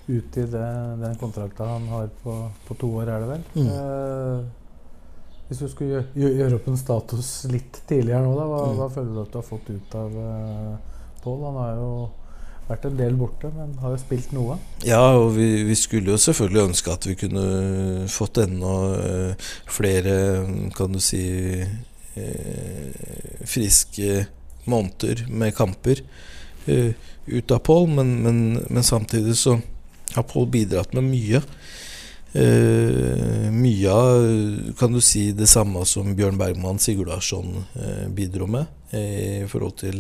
[0.07, 0.71] ut i det,
[1.03, 3.45] den kontrakta han har på, på, to år, er det vel?
[3.59, 3.69] Mm.
[3.75, 4.49] Eh,
[5.51, 8.79] hvis du skulle gjøre, gjøre, opp en status litt tidligere nå, da, hva, mm.
[8.79, 11.45] hva føler du at du har fått ut av eh, Pål?
[11.45, 11.91] Han har jo
[12.71, 14.57] vært en del borte, men har jo spilt noe.
[14.87, 17.45] Ja, og vi, vi skulle jo selvfølgelig ønske at vi kunne
[18.11, 20.15] fått enda uh, flere,
[20.77, 21.23] kan du si,
[22.15, 22.89] uh,
[23.47, 24.25] friske
[24.71, 26.03] måneder med kamper
[26.69, 26.91] uh,
[27.31, 29.59] ut av Pål, men, men, men, samtidig så
[30.15, 31.45] har Pål bidratt med mye.
[33.51, 34.21] mye av
[34.79, 37.57] kan du si det samme som Bjørn Bergman Sigurdarsson
[38.15, 39.97] bidro med i forhold til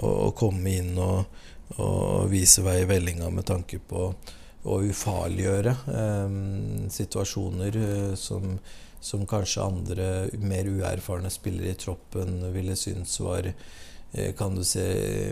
[0.00, 1.26] å, å komme inn og
[1.74, 4.10] og vise vei i vellinga med tanke på
[4.66, 6.36] å ufarliggjøre eh,
[6.92, 8.56] situasjoner eh, som,
[9.00, 10.06] som, kanskje andre
[10.42, 14.86] mer uerfarne spillere i troppen ville synes var eh, kan du se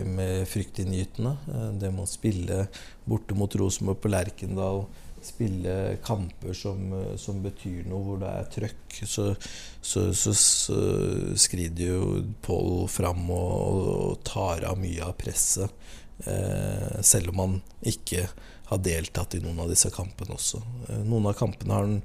[0.07, 1.35] med fryktinngytende.
[1.51, 2.67] Eh, det med å spille
[3.03, 4.85] borte mot Rosenborg på Lerkendal,
[5.25, 9.31] spille kamper som, som, betyr noe, hvor det er trøkk, så,
[9.81, 10.77] så, så, så
[11.41, 15.73] skrider jo Pål fram og, og tar av mye av presset.
[16.23, 18.23] Eh, selv om han ikke
[18.69, 20.61] har deltatt i noen av disse kampene også.
[20.87, 21.97] Eh, noen av kampene har han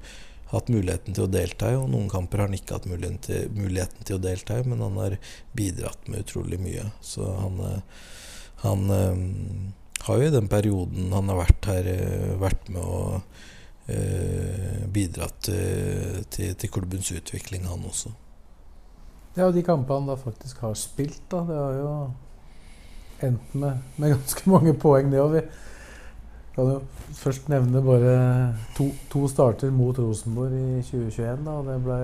[0.51, 3.45] hatt muligheten til å delta i, og noen kamper har han ikke hatt muligheten til,
[3.55, 5.15] muligheten til å delta i, men han har
[5.55, 6.89] bidratt med utrolig mye.
[6.99, 8.01] Så han, eh,
[8.65, 8.83] han
[10.01, 11.87] har jo i den perioden han har vært her,
[12.37, 13.21] vært med å
[14.93, 18.11] bidratt til, til, klubbens utvikling, han også.
[19.35, 21.95] Ja, og de kampene han da faktisk har spilt, da, det har jo
[23.27, 25.35] endt med, med ganske mange poeng, det òg.
[25.37, 25.43] Vi
[26.55, 26.79] kan jo
[27.15, 28.15] først nevne bare
[28.77, 31.45] to, to, starter mot Rosenborg i 2021.
[31.45, 31.99] Da, og det ble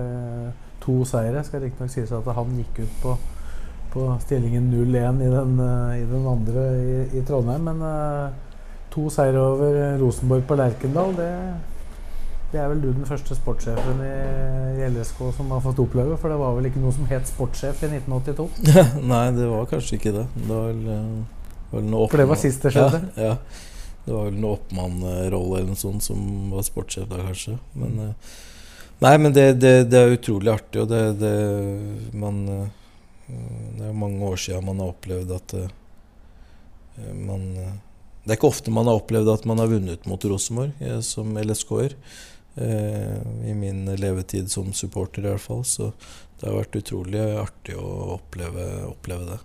[0.84, 1.44] to seire.
[1.44, 3.16] Skal riktignok sies at han gikk ut på,
[3.92, 5.32] på stillingen 0-1 i,
[6.00, 7.68] i, den andre i, i Trondheim.
[7.68, 11.32] Men uh, to seire over Rosenborg på Lerkendal, det
[12.48, 14.12] det er vel du den første sportssjefen i,
[14.80, 16.16] i, LSK som har fått oppleve?
[16.20, 18.46] For det var vel ikke noe som het sportssjef i 1982?
[19.10, 20.22] Nei, det var kanskje ikke det.
[20.38, 23.02] Det var vel, eh, vel noe For det var sist det skjedde?
[23.18, 23.66] Ja, ja.
[24.06, 26.22] Det var vel noe oppmannrolle eller noe sånt som
[26.54, 27.58] var sportssjef da, kanskje.
[27.76, 28.32] Men, eh,
[29.04, 31.34] nei, men det, det, det, er utrolig artig, og det, det
[32.16, 32.64] man eh,
[33.28, 35.52] Det er mange år siden man har opplevd at
[37.12, 41.36] man Det er ikke ofte man har opplevd at man har vunnet mot Rosenborg som
[41.36, 41.92] LSK-er.
[42.60, 45.64] Eh, i min levetid som supporter, i hvert fall.
[45.64, 45.92] Så
[46.40, 49.38] det har vært utrolig artig å oppleve, oppleve det.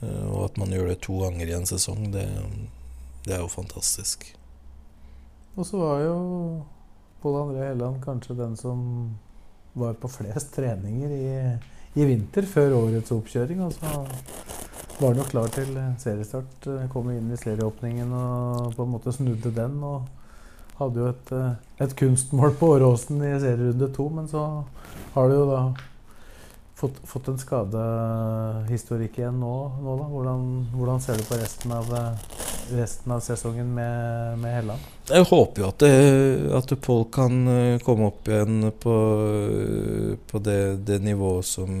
[0.00, 2.24] Eh, og at man gjør det to ganger i en sesong, det,
[3.26, 4.24] det er jo fantastisk.
[5.58, 6.18] Og så var jo
[7.18, 8.82] Pål André Helland kanskje den som
[9.78, 11.32] var på flest treninger i,
[11.98, 13.64] i vinter, før årets oppkjøring.
[13.66, 13.90] Og så
[14.98, 16.70] var han jo klar til seriestart.
[16.94, 19.82] Kom inn i serieåpningen og på en måte snudde den.
[19.82, 20.06] og
[20.78, 21.52] hadde jo et, eh,
[21.84, 24.44] et kunstmål på Åråsen i serierunde to, men så
[25.14, 25.62] har du jo da
[26.78, 29.54] fått, fått en skadehistorikk igjen nå.
[29.82, 30.06] nå da.
[30.12, 31.90] Hvordan, hvordan, ser du på resten av,
[32.70, 34.86] resten av sesongen med, med Helland?
[35.08, 35.92] Jeg håper jo at, det,
[36.58, 38.96] at Pål kan eh, komme opp igjen på,
[40.30, 41.72] på det, det nivået som,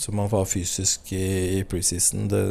[0.00, 2.28] som, han var fysisk i, i preseason.
[2.32, 2.44] Det,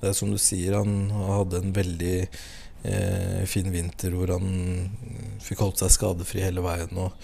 [0.00, 2.46] det, er som du sier, han hadde en veldig eh,
[3.50, 4.46] fin vinter hvor han
[5.42, 6.92] fikk holdt seg skadefri hele veien.
[7.00, 7.14] og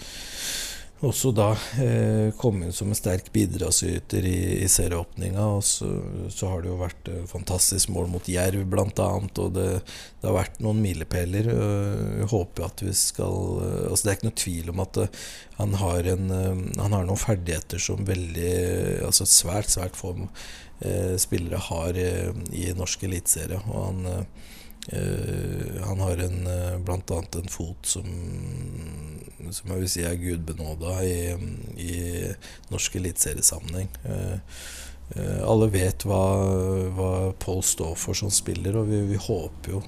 [1.03, 1.49] også da
[1.83, 5.43] eh, kom inn som en sterk bidragsyter i, i serieåpninga.
[5.57, 5.89] Og så,
[6.31, 9.09] så, har det jo vært eh, fantastisk mål mot Jerv, bl.a.
[9.19, 11.49] Og det, det, har vært noen milepæler.
[12.21, 15.01] Jeg håper at vi skal eh, altså Det er ikke noe tvil om at
[15.59, 16.33] han, har en,
[16.79, 18.53] han har noen ferdigheter som veldig
[19.03, 20.15] Altså svært, svært få
[21.19, 23.59] spillere har i norsk eliteserie.
[23.71, 24.25] Og han
[25.83, 28.07] han har en, uh, blant annet en fot som,
[29.51, 31.19] som jeg vil si er gudbenåda i,
[31.79, 31.93] i
[32.71, 33.87] norsk eliteseriesammenheng.
[34.03, 34.35] Uh,
[35.45, 36.23] alle vet hva,
[36.95, 39.81] hva Paul står for som spiller, og vi, vi håper jo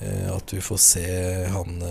[0.00, 1.04] at vi får se
[1.52, 1.82] han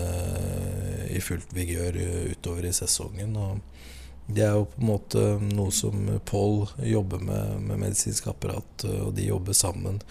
[1.14, 1.96] i fullt vigør
[2.32, 3.36] utover i sesongen.
[3.38, 8.84] Og det er jo på en måte noe som Paul jobber med, med medisinsk apparat,
[8.90, 10.02] og de jobber sammen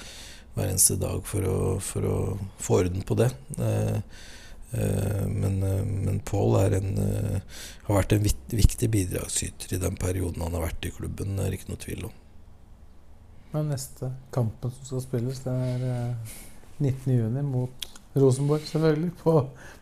[0.55, 2.17] hver eneste dag for å, for å
[2.61, 3.29] få orden på det.
[3.57, 3.97] Eh,
[4.71, 6.77] eh, men, eh, men Pål har
[7.87, 11.37] vært en viktig bidragsyter i den perioden han har vært i klubben.
[11.37, 12.17] Det er ikke noe tvil om.
[13.53, 15.87] Men neste kampen som skal spilles, det er
[16.79, 17.87] 19.6 mot
[18.19, 19.33] Rosenborg, selvfølgelig, på,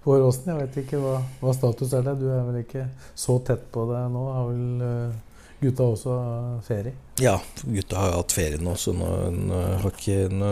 [0.03, 0.51] på Råsen.
[0.51, 2.19] Jeg vet ikke hva, hva, status er der.
[2.19, 4.23] Du er vel ikke så tett på det nå?
[4.35, 5.15] Har vel
[5.59, 6.15] gutta også
[6.67, 6.93] ferie?
[7.19, 10.51] Ja, gutta har hatt ferie nå, så nå, nå, har, ikke, nå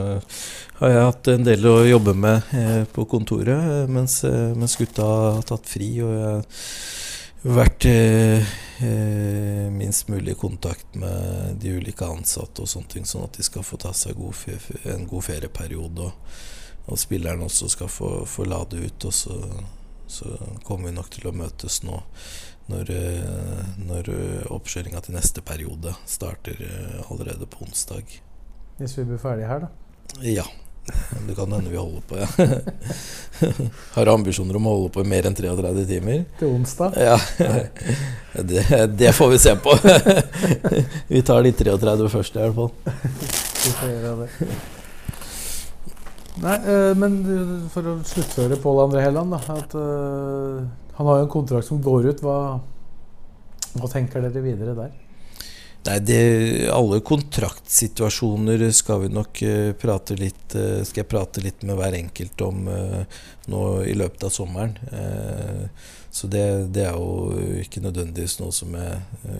[0.79, 5.05] har, jeg hatt en del å jobbe med eh, på kontoret, mens, eh, mens, gutta
[5.05, 5.91] har tatt fri.
[6.01, 12.69] Og jeg har vært eh, eh minst mulig i kontakt med de ulike ansatte og
[12.69, 14.41] sånne ting, sånn at de skal få ta seg god,
[14.89, 16.09] en god ferieperiode.
[16.09, 16.41] Og,
[16.85, 19.05] og spillerne også skal få, få lade ut.
[19.05, 19.37] Og så,
[20.07, 20.33] så
[20.65, 22.01] kommer vi nok til å møtes nå
[22.71, 28.19] når, eh, når eh, oppkjøringa til neste periode starter eh, allerede på onsdag.
[28.79, 30.21] Hvis vi blir ferdige her, da?
[30.25, 30.45] Ja.
[30.85, 32.27] Det kan hende vi holder på, ja.
[33.95, 36.25] Har ambisjoner om å holde på i mer enn 33 timer.
[36.37, 36.97] Til onsdag?
[37.01, 37.15] Ja.
[38.35, 38.61] Det,
[38.93, 39.73] det får vi se på.
[41.13, 42.71] Vi tar de 33 først, i hvert fall.
[43.63, 44.49] Vi får gjøre det.
[46.45, 46.57] Nei,
[47.01, 47.19] men
[47.73, 49.55] for å sluttføre Pål André Helland, da.
[49.55, 49.77] At
[50.95, 52.21] han har jo en kontrakt som går ut.
[52.23, 52.37] Hva,
[53.75, 54.93] hva tenker dere videre der?
[55.85, 56.21] Nei, det,
[56.73, 61.97] Alle kontraktsituasjoner skal vi nok uh, prate litt uh, Skal jeg prate litt med hver
[61.99, 63.19] enkelt om uh,
[63.51, 64.71] nå i løpet av sommeren.
[66.09, 69.35] så det, det, er jo ikke nødvendigvis noe som jeg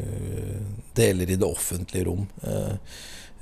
[0.94, 2.28] deler i det offentlige rom.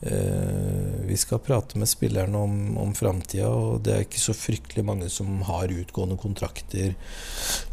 [0.05, 4.83] Eh, vi skal prate med spillerne om, om framtida, og det er ikke så fryktelig
[4.83, 6.91] mange som har utgående kontrakter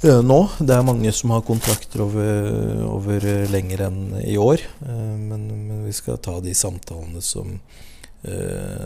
[0.04, 0.38] uh, nå.
[0.60, 5.94] Det er mange som har kontrakter over, over lenger enn i år, men, men, vi
[5.96, 7.56] skal ta de samtalene som,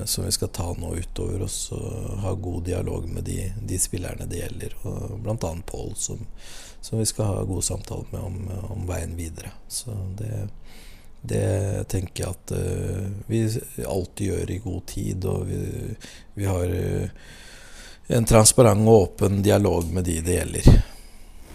[0.07, 4.29] som vi skal ta nå utover oss, og ha god dialog med de, de spillerne
[4.31, 4.79] det gjelder,
[5.21, 5.53] bl.a.
[5.69, 6.23] Pål, som,
[6.81, 8.41] som, vi skal ha gode samtaler med om,
[8.79, 9.53] om veien videre.
[9.69, 10.47] Så det
[11.25, 13.41] det tenker jeg at uh, vi
[13.89, 15.61] alltid gjør i god tid, og vi,
[16.37, 17.09] vi har uh,
[18.13, 20.69] en transparent og åpen dialog med de det gjelder.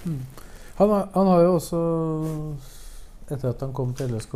[0.09, 0.23] Mm.
[0.79, 1.83] Han, har, han, har jo også,
[3.27, 4.35] etter at han kom til LSK,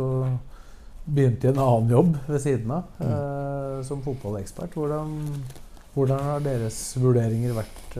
[1.04, 3.10] begynt i en annen jobb ved siden av, mm.
[3.10, 4.78] uh, som fotballekspert.
[4.78, 5.18] Hvordan,
[5.96, 7.98] hvordan, har deres vurderinger vært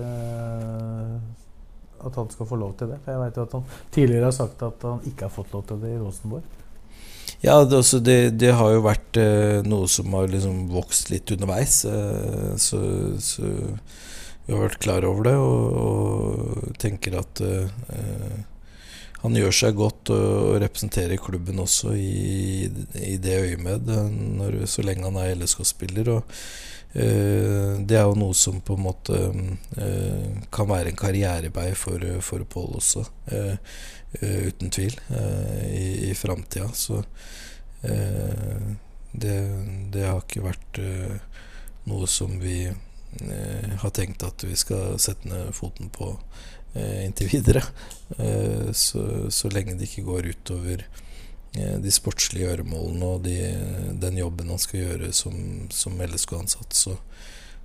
[2.05, 3.03] at han skal få lov til det?
[3.03, 5.67] For jeg vet jo at han tidligere har sagt at han ikke har fått lov
[5.67, 6.61] til det i Rosenborg.
[7.45, 11.29] Ja, det, altså det, det, har jo vært eh, noe som har liksom vokst litt
[11.35, 11.83] underveis.
[11.85, 12.81] Eh, så,
[13.21, 13.51] så,
[14.47, 18.39] vi har vært klar over det og, og tenker at eh,
[19.21, 22.69] han gjør seg godt og representerer klubben også i,
[23.01, 23.93] i det øyemed
[24.41, 26.17] når, så lenge han er LSK-spiller.
[26.19, 26.39] og
[26.95, 29.17] Uh, det er jo noe som på en måte
[30.55, 33.03] kan være en karrierevei for, for Pål også.
[34.23, 36.69] Uh, uten tvil, uh, i, i framtida.
[36.73, 38.73] Så uh,
[39.13, 39.37] det,
[39.91, 40.81] det, har ikke vært
[41.85, 42.67] noe som vi
[43.79, 46.09] har tenkt at vi skal sette ned foten på
[46.75, 47.63] inntil videre.
[48.75, 50.83] Så, så, lenge det ikke går utover
[51.55, 53.37] de sportslige gjøremålene og de,
[54.03, 55.37] den jobben han skal gjøre som,
[55.71, 56.97] som LSK-ansatt, så,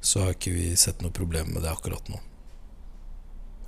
[0.06, 2.22] så har ikke vi sett noe problem med det akkurat nå.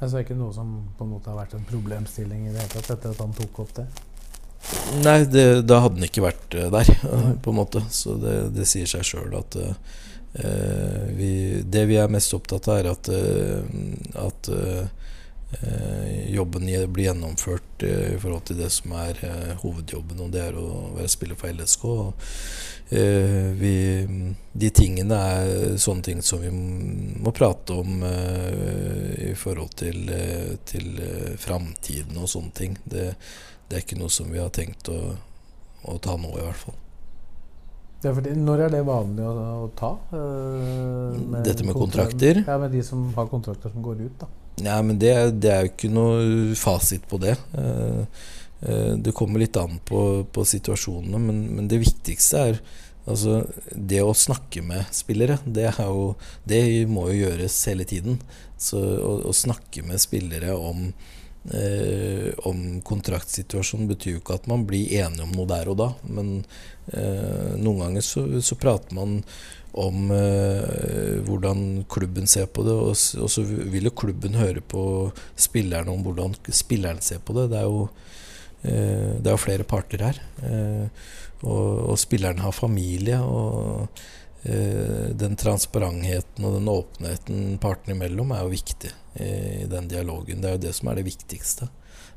[0.02, 2.96] Altså ikke noe som på en måte har vært en problemstilling i det hele tatt
[2.96, 3.86] etter at han tok opp det?
[5.02, 6.90] Nei, det, da hadde han ikke vært eh, der,
[7.44, 7.84] på en måte.
[7.94, 11.32] Så det, det sier seg sjøl at uh, vi,
[11.66, 15.14] Det vi er mest opptatt av, er at, uh, at uh,
[16.32, 19.18] jobben blir gjennomført i forhold til det som er
[19.62, 21.88] hovedjobben, og det er å være spiller for LSK.
[23.62, 23.76] Vi,
[24.52, 30.12] de tingene er sånne ting som vi må prate om i forhold til,
[30.68, 31.02] til
[31.40, 32.78] framtiden og sånne ting.
[32.84, 33.12] Det,
[33.68, 35.00] det, er ikke noe som vi har tenkt å,
[35.88, 36.80] å ta nå, i hvert fall.
[38.02, 39.92] Ja, fordi, når er det vanlig å, å ta?
[40.12, 42.42] Med Dette med kontrakter?
[42.48, 44.30] Ja, Med de som har kontrakter som går ut, da.
[44.66, 47.36] Ja, men det, det er jo ikke noe fasit på det.
[47.56, 48.06] Uh,
[48.68, 52.64] uh, det kommer litt an på, på situasjonene, men, men, det viktigste er
[53.10, 53.40] Altså,
[53.74, 56.12] det å snakke med spillere, det, jo,
[56.46, 58.20] det må jo gjøres hele tiden.
[58.62, 60.84] Så å, å snakke med spillere om
[61.50, 65.90] eh, om kontraktsituasjonen betyr jo ikke at man blir enige om noe der og da.
[66.10, 66.34] Men
[66.94, 69.22] eh, noen ganger så, så, prater man
[69.74, 74.84] om eh, hvordan klubben ser på det, og, og, så vil jo klubben høre på
[75.40, 77.50] spillerne om hvordan spilleren ser på det.
[77.54, 77.86] Det er jo,
[78.64, 80.24] eh, det er jo flere parter her.
[80.44, 81.06] Eh,
[81.42, 83.22] og, og spillerne har familie.
[83.22, 83.88] og
[84.44, 88.90] Eh, den transparentheten og den åpenheten partene imellom er jo viktig
[89.22, 90.42] i den dialogen.
[90.42, 91.68] Det er jo det som er det viktigste.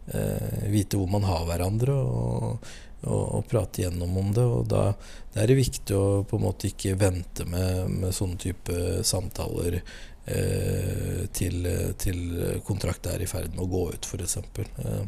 [0.09, 2.72] Eh, vite hvor man har hverandre, og,
[3.05, 4.44] og, og, prate gjennom om det.
[4.44, 4.84] Og da,
[5.32, 9.80] da, er det viktig å på en måte ikke vente med, med sånne type samtaler
[9.80, 11.68] eh, til,
[12.00, 12.24] til
[12.66, 14.38] kontrakt er i ferd med å gå ut, f.eks.
[14.38, 15.05] Eh,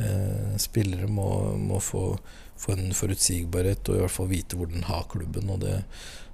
[0.00, 1.28] eh, spillere må,
[1.60, 2.08] må få,
[2.56, 5.50] få, en forutsigbarhet og i hvert fall vite hvor den har klubben.
[5.52, 5.80] og det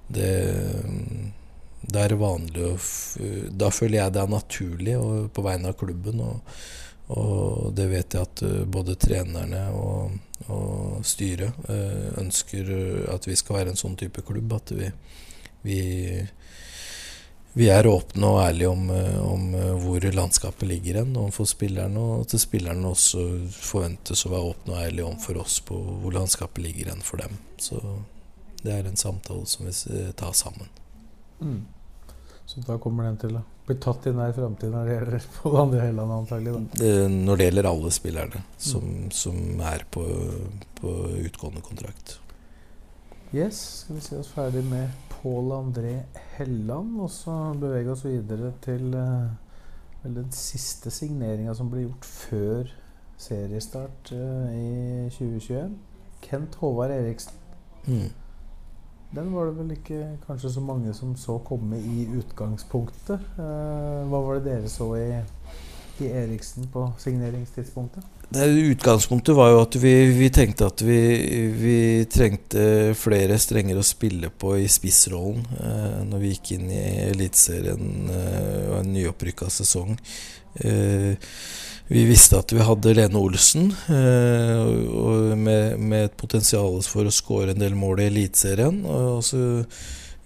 [0.09, 0.29] det,
[1.81, 2.71] det er vanlig
[3.53, 6.23] Da føler jeg det er naturlig og, på vegne av klubben.
[7.09, 12.69] Og, det vet jeg at uh, både trenerne og, og styret uh, ønsker
[13.13, 14.53] at vi skal være en sånn type klubb.
[14.57, 14.91] At vi,
[15.65, 15.79] vi,
[17.57, 18.85] vi er åpne og ærlige om,
[19.25, 19.49] om
[19.81, 22.05] hvor landskapet ligger hen overfor spillerne.
[22.05, 23.25] Og at spillerne også
[23.57, 27.25] forventes å være åpne og ærlige om for oss på hvor landskapet ligger hen for
[27.25, 27.41] dem.
[27.57, 27.81] Så
[28.61, 30.69] det er en samtale som vi tar sammen.
[31.39, 31.61] Mm.
[32.49, 35.51] Så da kommer den til å bli tatt i nær framtid når det gjelder på
[35.53, 36.53] det andre Helland antagelig?
[36.79, 36.93] Da.
[37.13, 39.11] Når det gjelder alle spillerne som, mm.
[39.13, 40.05] som er på,
[40.79, 40.93] på,
[41.27, 42.15] utgående kontrakt.
[43.29, 44.89] Yes, skal vi se oss ferdig med
[45.19, 45.93] Pål André
[46.39, 52.73] Helland, og så bevege oss videre til vel, den siste signeringa som ble gjort før
[53.21, 55.77] seriestart uh, i 2021.
[56.25, 57.37] Kent Håvard Eriksen.
[57.85, 58.09] Mm.
[59.15, 63.23] Den var det vel ikke kanskje så mange som så komme i utgangspunktet.
[63.41, 65.07] Eh, hva var det dere så i,
[66.05, 68.05] i Eriksen på signeringstidspunktet?
[68.29, 70.99] Det, utgangspunktet var jo at vi, vi tenkte at vi,
[71.57, 76.83] vi, trengte flere strenger å spille på i spissrollen eh, når vi gikk inn i
[77.07, 79.97] Eliteserien eh, og en nyopprykka sesong.
[80.61, 81.17] Eh,
[81.89, 87.55] vi visste at vi hadde Lene Olsen, eh, med, med, et potensial for å skåre
[87.55, 88.83] en del mål i Eliteserien.
[88.85, 89.39] Og så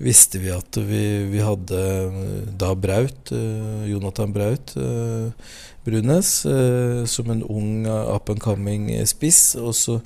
[0.03, 5.55] visste vi at vi, vi hadde eh, da Braut, eh, Jonathan Braut eh,
[5.87, 9.55] Brunes, eh, som en ung up and coming spiss.
[9.55, 9.97] Så,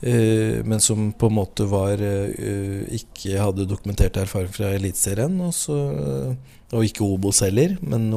[0.00, 5.36] eh, men som på en måte var ikke hadde dokumentert erfaring fra Eliteserien.
[5.44, 6.40] Og,
[6.72, 8.08] og ikke Obos heller, men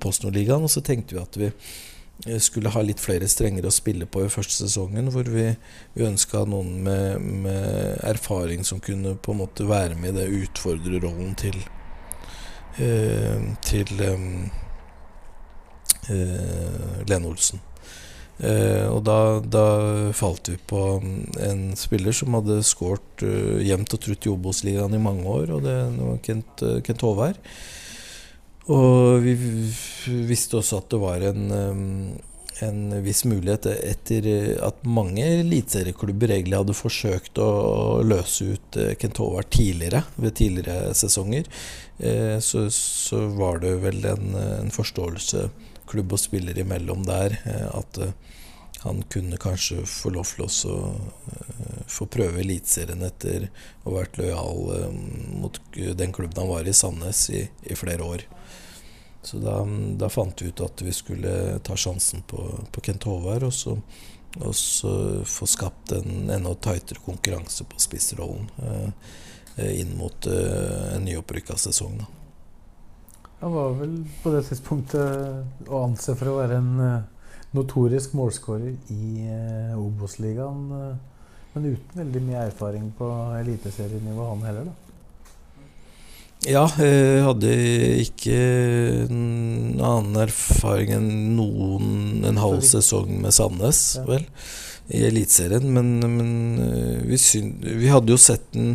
[0.00, 0.64] Post Nord-ligaen.
[0.64, 1.98] Og så tenkte vi at vi Eh,
[2.42, 5.46] skulle ha litt flere strenger å spille på i første sesongen, hvor vi,
[5.94, 10.28] vi ønska noen med, med, erfaring som kunne på en måte være med i det
[10.42, 11.56] utfordrerrollen til
[12.76, 14.20] eh, til eh,
[17.08, 17.60] Lene Olsen.
[18.40, 19.64] Eh, og da, da,
[20.16, 20.80] falt vi på
[21.44, 25.66] en spiller som hadde skåret eh, jevnt og trutt i Obos-ligaen i mange år, og
[25.66, 27.36] det var Kent, uh, Kent Håvær.
[28.70, 29.34] Og vi
[30.28, 31.46] visste også at det var en,
[32.62, 34.28] en viss mulighet etter
[34.62, 37.50] at mange eliteserieklubber egentlig hadde forsøkt å
[38.06, 41.50] løse ut eh, Kent Håvard tidligere, ved tidligere sesonger.
[41.98, 45.48] Eh, så, så var det vel en, en, forståelse
[45.90, 48.04] klubb og spiller imellom der eh, at
[48.80, 50.76] han kunne kanskje få lov til å
[51.90, 53.50] få prøve Eliteserien etter
[53.82, 54.94] å ha vært lojal
[55.36, 58.24] mot den klubben han var i, Sandnes, i, i flere år.
[59.22, 59.58] Så da,
[60.00, 62.40] da, fant vi ut at vi skulle ta sjansen på,
[62.72, 63.82] på Kent Håvard, og
[64.38, 64.92] og så
[65.26, 71.98] få skapt en enda tightere konkurranse på spissrollen eh, inn mot eh, en nyopprykka sesong.
[71.98, 72.06] Da.
[73.40, 78.92] Han var vel på det tidspunktet å anse for å være en uh, notorisk målskårer
[78.92, 80.66] i eh, Obos-ligaen.
[80.68, 83.08] Uh, men uten veldig mye erfaring på
[83.40, 84.89] eliteserienivå, han heller, da.
[86.48, 87.50] Ja, jeg hadde
[88.00, 88.36] ikke
[89.04, 94.24] en annen erfaring enn noen en halv sesong med Sandnes, vel,
[94.88, 95.66] i Eliteserien.
[95.74, 96.30] Men, men
[96.64, 98.72] eh, vi, syn, vi hadde jo sett den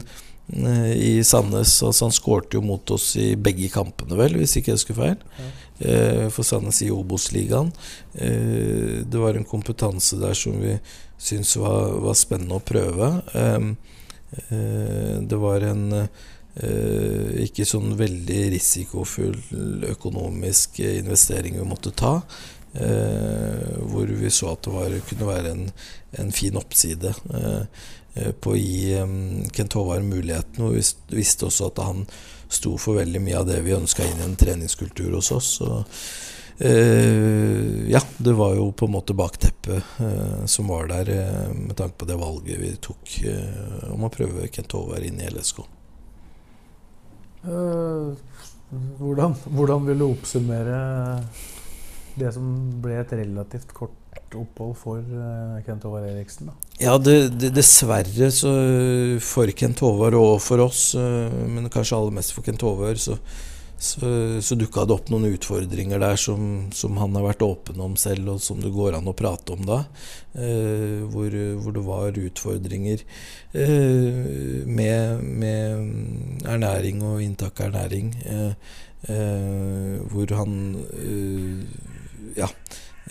[0.54, 1.74] eh, i Sandnes.
[1.88, 5.18] Altså han skårte jo mot oss i begge kampene, vel, hvis ikke jeg husker feil.
[5.82, 7.74] Eh, For Sandnes i Obos-ligaen.
[8.14, 10.78] Eh, Det var en kompetanse der som vi
[11.18, 13.10] syntes var, var spennende å prøve.
[13.34, 16.08] Eh, Det var en eh,
[16.56, 19.36] ikke sånn veldig risikofull
[19.92, 22.22] økonomisk eh, investering vi måtte ta.
[22.76, 25.66] eh, hvor vi så at det var, kunne være en,
[26.20, 27.62] en fin oppside eh,
[28.16, 30.64] eh, på å gi um, Kent Håvard muligheten.
[30.66, 30.84] Og vi
[31.16, 32.06] visste også at han
[32.52, 35.54] sto for veldig mye av det vi ønska inn i en treningskultur hos oss.
[35.60, 35.86] Så,
[36.60, 41.76] eh, ja, det var jo på en måte bakteppet eh, som var der, eh, med
[41.80, 45.64] tanke på det valget vi tok eh, om å prøve Kent Håvard inn i LSK.
[47.46, 48.16] Eh,
[49.00, 50.80] hvordan, hvordan vil du oppsummere
[52.16, 52.48] det som
[52.82, 56.50] ble et relativt kort opphold for eh, Kent Håvard Eriksen?
[56.50, 56.56] da?
[56.82, 58.54] Ja, det, det, dessverre så
[59.24, 63.20] for Kent Håvard og for oss, eh, men kanskje aller mest for Kent Håvard, så,
[63.78, 67.98] så, så dukka det opp noen utfordringer der som, som han har vært åpen om
[68.00, 69.82] selv, og som det går an å prate om da.
[70.34, 73.04] Eh, hvor, hvor det var utfordringer
[73.54, 78.14] eh, med, med ernæring og inntak av ernæring.
[78.26, 81.64] Eh, eh, hvor han eh,
[82.40, 82.50] ja,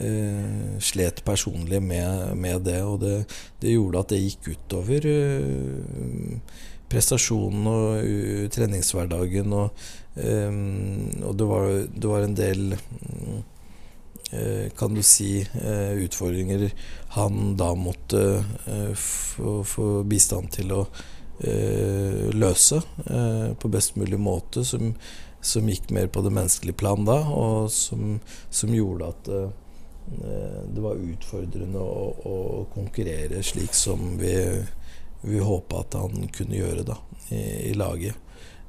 [0.01, 3.17] eh, slet personlig med, med det, og det,
[3.63, 5.11] det gjorde at det gikk utover
[6.95, 9.55] prestasjonen og treningshverdagen.
[9.57, 9.87] Og,
[10.17, 10.53] eh,
[11.25, 16.71] og det, var, det var en del eh, kan du si uh, utfordringer
[17.15, 18.23] han da måtte
[18.67, 20.87] uh, få, bistand til å
[21.35, 22.77] løse
[23.59, 24.93] på best mulig måte, som,
[25.43, 28.21] som gikk mer på det menneskelige plan da, og som,
[28.55, 29.31] som gjorde at
[30.07, 32.37] det var utfordrende å, å
[32.71, 34.31] konkurrere slik som vi,
[35.27, 37.01] vi håpa at han kunne gjøre da,
[37.35, 37.43] i,
[37.73, 38.15] i laget.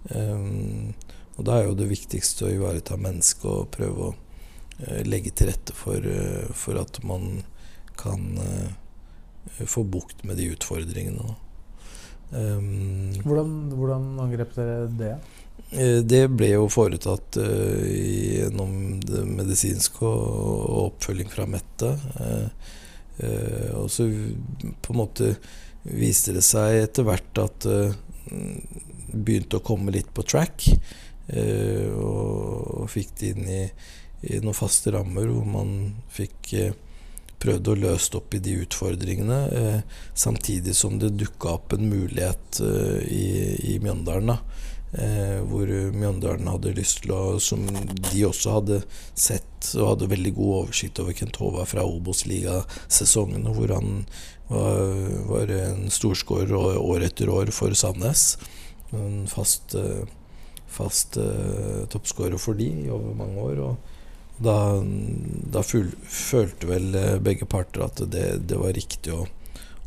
[0.10, 0.94] Um,
[1.36, 4.12] og da er jo det viktigste å ivareta mennesket og prøve å
[4.80, 7.44] eh, legge til rette for, eh, for at man
[8.00, 11.36] kan eh, få bukt med de utfordringene.
[12.32, 15.16] Um, Hvordan, hvordan angrep dere det?
[16.10, 20.26] Det ble jo foretatt gjennom det medisinske og,
[20.66, 21.92] og oppfølging fra Mette.
[23.78, 24.08] Og så
[24.84, 25.32] på en måte
[25.86, 27.80] viste det seg etter hvert at det
[29.16, 30.68] begynte å komme litt på track.
[31.28, 33.62] Eh, og, fikk det inn i,
[34.30, 35.72] i noen faste rammer hvor man
[36.14, 36.76] fikk eh,
[37.42, 42.62] prøvd å løse opp i de utfordringene, eh, samtidig som det dukka opp en mulighet
[42.62, 43.26] i,
[43.74, 44.36] i Mjøndalen.
[44.36, 44.40] da
[44.96, 48.78] hvor Mjøndalen hadde lyst til å Som de også hadde
[49.12, 54.06] sett og hadde veldig god oversikt over Kent Håvard fra Obos-ligasesongene, hvor han
[54.48, 54.94] var,
[55.28, 58.36] var en storskårer år etter år for Sandnes.
[58.94, 60.06] En fast, eh,
[60.76, 63.62] fast uh, toppskårer for de over mange år.
[63.70, 64.58] Og da,
[65.56, 69.22] da full, følte vel eh, begge parter at det, det var riktig å,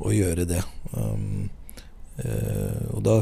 [0.00, 0.62] å gjøre det.
[0.96, 1.50] Um,
[2.24, 3.20] uh, og da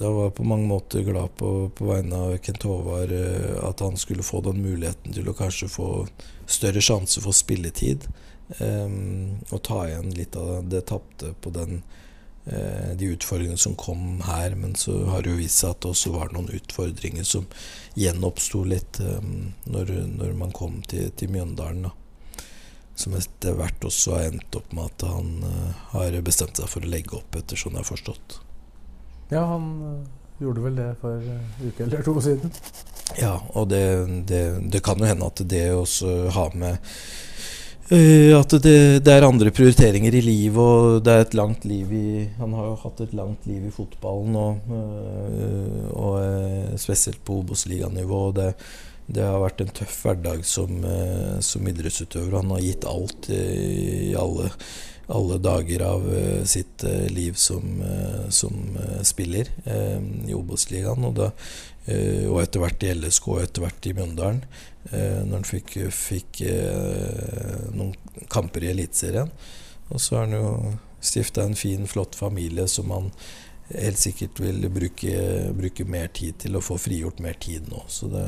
[0.00, 3.80] da var jeg på mange måter glad på, på vegne av Kent Håvard uh, at
[3.84, 5.88] han skulle få den muligheten til å kanskje få
[6.50, 8.06] større sjanse for spilletid.
[8.58, 11.99] Um, og ta igjen litt av det tapte på den, eh,
[12.98, 14.56] de utfordringene som kom her.
[14.58, 17.48] Men så har det jo vist seg at det også var noen utfordringer som
[17.98, 19.32] gjenoppsto litt eh,
[19.70, 21.88] når, når man kom til, til Mjøndalen.
[21.88, 21.96] da
[23.00, 26.84] som etter hvert også har endt opp med at han eh, har bestemt seg for
[26.84, 28.40] å legge opp, ettersom jeg har forstått.
[29.32, 32.52] Ja, han eh, gjorde vel det for en uke eller to siden.
[33.18, 33.82] Ja, og det,
[34.28, 34.42] det,
[34.72, 36.94] det kan jo hende at det også har med eh,
[37.90, 42.28] At det, det er andre prioriteringer i livet, og det er et langt liv i
[42.38, 47.40] Han har jo hatt et langt liv i fotballen, og, eh, og eh, spesielt på
[47.42, 48.20] Obos-liganivå.
[48.36, 48.52] Det,
[49.10, 52.38] det har vært en tøff hverdag som, eh, som idrettsutøver.
[52.38, 54.52] Han har gitt alt i, alle
[55.10, 61.06] alle dager av eh, sitt eh, liv som, eh, som eh, spiller eh, i Obos-ligaen.
[61.08, 61.22] Og,
[61.90, 64.44] eh, og etter hvert i LSK og etter hvert i Mjøndalen.
[64.92, 67.94] Eh, når han fikk, fikk eh, noen
[68.32, 69.30] kamper i Eliteserien.
[69.90, 73.12] Og så har han jo stifta en fin, flott familie som han
[73.70, 75.14] helt sikkert vil bruke,
[75.54, 77.84] bruke mer tid til å få frigjort mer tid nå.
[77.88, 78.26] Så det,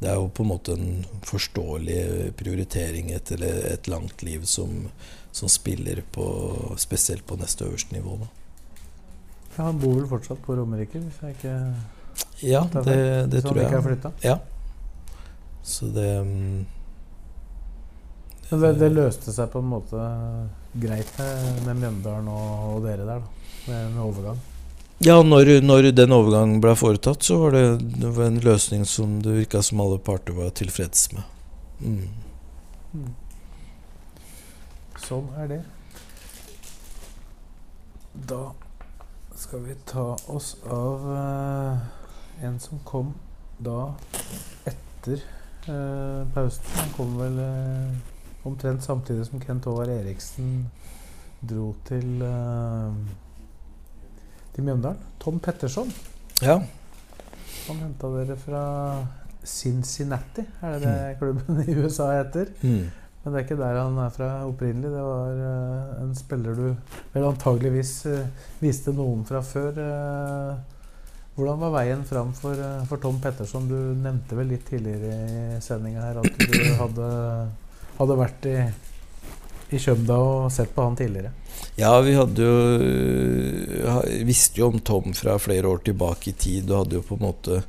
[0.00, 4.88] det er jo på en måte en forståelig prioritering etter et langt liv som,
[5.32, 6.26] som spiller på,
[6.80, 8.16] spesielt på neste øverste nivå.
[8.22, 8.30] Da.
[9.58, 11.56] Ja, han bor vel fortsatt på Romerike, hvis jeg ikke
[12.46, 12.94] Ja, det,
[13.32, 13.78] det Som tror ikke jeg.
[13.80, 14.12] er flytta.
[14.24, 14.38] Ja.
[15.62, 16.66] Så det mm,
[18.50, 20.04] Men det, det løste seg på en måte
[20.72, 23.50] greit med, Mjøndalen og, dere der, da.
[23.68, 24.38] Med med overgang.
[25.04, 27.64] Ja, når, når den overgangen ble foretatt, så var det,
[28.00, 31.22] det var en løsning som det virka som alle parter var tilfreds med.
[31.84, 33.12] Mm.
[35.04, 35.60] Sånn er det.
[38.26, 38.40] Da
[39.38, 41.78] skal vi ta oss av uh,
[42.42, 43.12] en som kom
[43.62, 43.92] da
[44.66, 45.22] etter
[45.68, 46.64] eh, pausen.
[46.76, 50.66] Han kom vel eh, omtrent samtidig som Kent Håvard Eriksen
[51.40, 52.92] dro til eh,
[54.54, 54.98] til Mjøndalen.
[55.22, 55.90] Tom Petterson.
[56.42, 56.58] Ja.
[57.68, 58.62] Han henta dere fra
[59.46, 62.50] Cincinnati, er det det klubben i USA heter?
[62.62, 62.88] Mm.
[63.22, 64.90] Men det er ikke der han er fra opprinnelig.
[64.94, 66.66] Det var eh, en spiller du
[67.14, 68.26] vel antageligvis eh,
[68.62, 69.78] viste noen fra før.
[69.84, 70.77] eh.
[71.38, 73.68] Hvordan var veien fram for, eh, for Tom Petterson?
[73.70, 77.10] Du nevnte vel litt tidligere i sendinga her at du hadde,
[78.00, 78.56] hadde vært i,
[79.70, 81.30] i Kjømda og sett på han tidligere.
[81.78, 82.54] Ja, vi hadde jo
[84.26, 87.24] Visste jo om Tom fra flere år tilbake i tid, og hadde jo på en
[87.24, 87.60] måte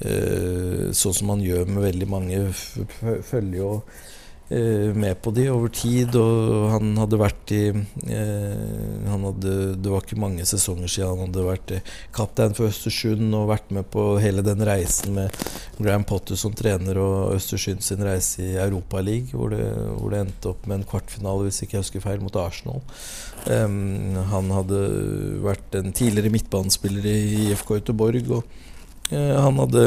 [0.00, 4.15] eh, Sånn som man gjør med veldig mange, følger jo eh,
[4.48, 6.14] med på de over tid.
[6.16, 11.46] Og han hadde vært i eh, hadde, Det var ikke mange sesonger siden han hadde
[11.48, 15.34] vært eh, kaptein for Østersund og vært med på hele den reisen med
[15.80, 19.52] Graham Potter som trener og Østersund sin reise i Europaligaen, hvor,
[19.98, 22.82] hvor det endte opp med en kvartfinale, hvis ikke jeg husker feil, mot Arsenal.
[23.46, 24.78] Um, han hadde
[25.44, 29.84] vært en tidligere midtbanespiller i IFK Göteborg, og eh, han hadde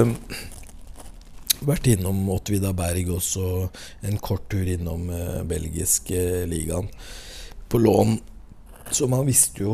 [1.66, 3.70] vært innom Åtvida Berg også,
[4.07, 6.89] en kort tur innom eh, belgiske ligaen
[7.70, 8.18] på lån.
[8.91, 9.74] Så man visste jo,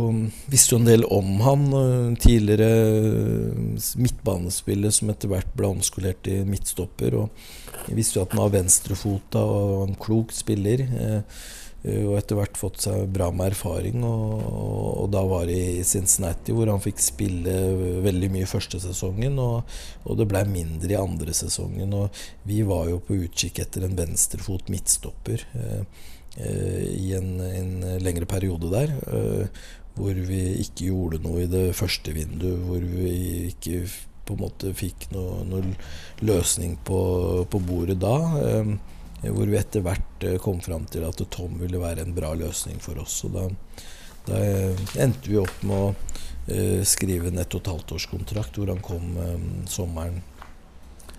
[0.51, 1.67] visste jo en del om han.
[1.79, 7.15] eh, Tidligere eh, midtbanespiller som etter hvert ble omskolert til midtstopper.
[7.21, 10.83] Og visste jo at han var venstrefota og en klok spiller.
[10.83, 14.01] eh, eh, Og etter hvert fått seg bra med erfaring.
[14.07, 14.41] Og,
[15.03, 17.53] og, da var det i Cincinnati hvor han fikk spille
[18.05, 19.38] veldig mye første sesongen.
[19.41, 21.93] Og, og det ble mindre i andre sesongen.
[21.93, 25.45] Og vi var jo på utkikk etter en venstrefot midtstopper.
[25.61, 25.81] eh,
[26.38, 28.95] eh, i en, en lengre periode der.
[29.05, 29.65] eh,
[29.95, 32.65] hvor vi ikke gjorde noe i det første vinduet.
[32.65, 33.13] Hvor vi
[33.53, 33.86] ikke
[34.25, 36.99] på en måte fikk noen noe løsning på,
[37.45, 38.17] på bordet da.
[38.41, 38.75] eh,
[39.34, 42.82] hvor vi etter hvert eh, kom fram til at Tom ville være en bra løsning
[42.84, 43.21] for oss.
[43.28, 43.47] Og da,
[44.30, 45.89] da eh, endte vi opp med å
[46.51, 49.36] eh, skrive en ett og et halvt års kontrakt, hvor han kom eh,
[49.71, 50.21] sommeren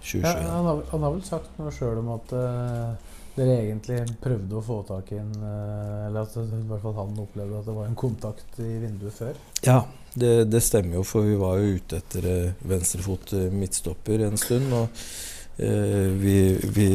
[0.06, 0.22] 2021.
[0.22, 4.56] Ja, han, har, han har vel sagt noe sjøl om at eh, dere egentlig prøvde
[4.56, 7.76] å få tak i en eh, Eller at i hvert fall han opplevde at det
[7.76, 9.40] var en kontakt i vinduet før.
[9.66, 9.80] Ja,
[10.14, 14.40] det, det stemmer jo, for vi var jo ute etter eh, venstrefot eh, midtstopper en
[14.40, 14.70] stund.
[14.72, 16.88] Og eh, vi, vi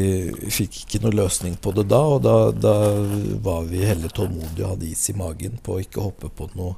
[0.53, 2.75] fikk ikke noe løsning på det da, og da, da
[3.41, 6.75] var vi heller tålmodige og hadde is i magen på å ikke hoppe på noe,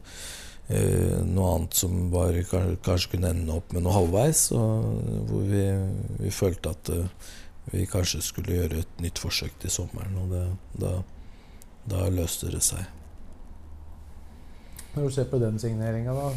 [0.72, 2.40] eh, noe annet som var,
[2.86, 4.46] kanskje kunne ende opp med noe halvveis.
[4.54, 5.66] Hvor vi,
[6.24, 7.30] vi følte at eh,
[7.74, 10.48] vi kanskje skulle gjøre et nytt forsøk til sommeren, og det,
[10.80, 10.96] da,
[11.92, 12.88] da løste det seg.
[14.94, 16.32] Når du ser på den signeringa, da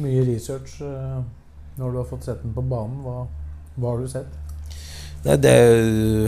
[0.00, 1.22] Mye research eh,
[1.76, 3.02] når du har fått sett den på banen.
[3.04, 3.26] Hva,
[3.76, 4.38] hva har du sett?
[5.22, 5.52] Nei, det,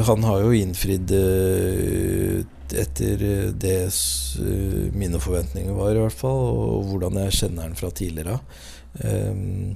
[0.07, 2.45] han har jo innfridd eh,
[2.79, 3.25] etter
[3.59, 8.37] det eh, mine forventninger var, i hvert fall, og hvordan jeg kjenner han fra tidligere
[8.39, 8.63] av.
[9.03, 9.75] Ehm,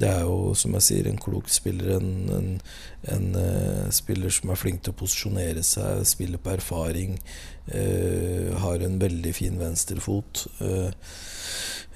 [0.00, 1.96] det er jo, som jeg sier, en klok spiller.
[1.98, 2.50] En, en,
[3.10, 7.18] en eh, spiller som er flink til å posisjonere seg, spiller på erfaring.
[7.74, 10.46] eh, har en veldig fin venstrefot.
[10.62, 10.90] Uh,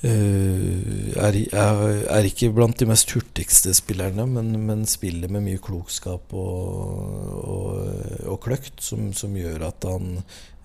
[0.05, 1.79] er, er,
[2.13, 8.27] er ikke blant de mest hurtigste spillerne, men, men spiller med mye klokskap og, og,
[8.29, 10.19] og kløkt, som, som gjør at han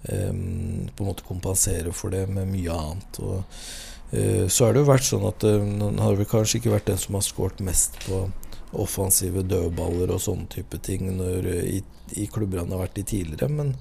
[0.07, 3.21] em, på en måte kompenserer for det med mye annet.
[3.23, 3.63] Og,
[4.11, 6.91] eh, så har det jo vært sånn at eh, han har vel kanskje ikke vært
[6.91, 8.25] den som har skåret mest på
[8.79, 11.81] offensive dødballer og sånne type ting når, eh, i,
[12.21, 13.75] i klubber han har vært i tidligere, men,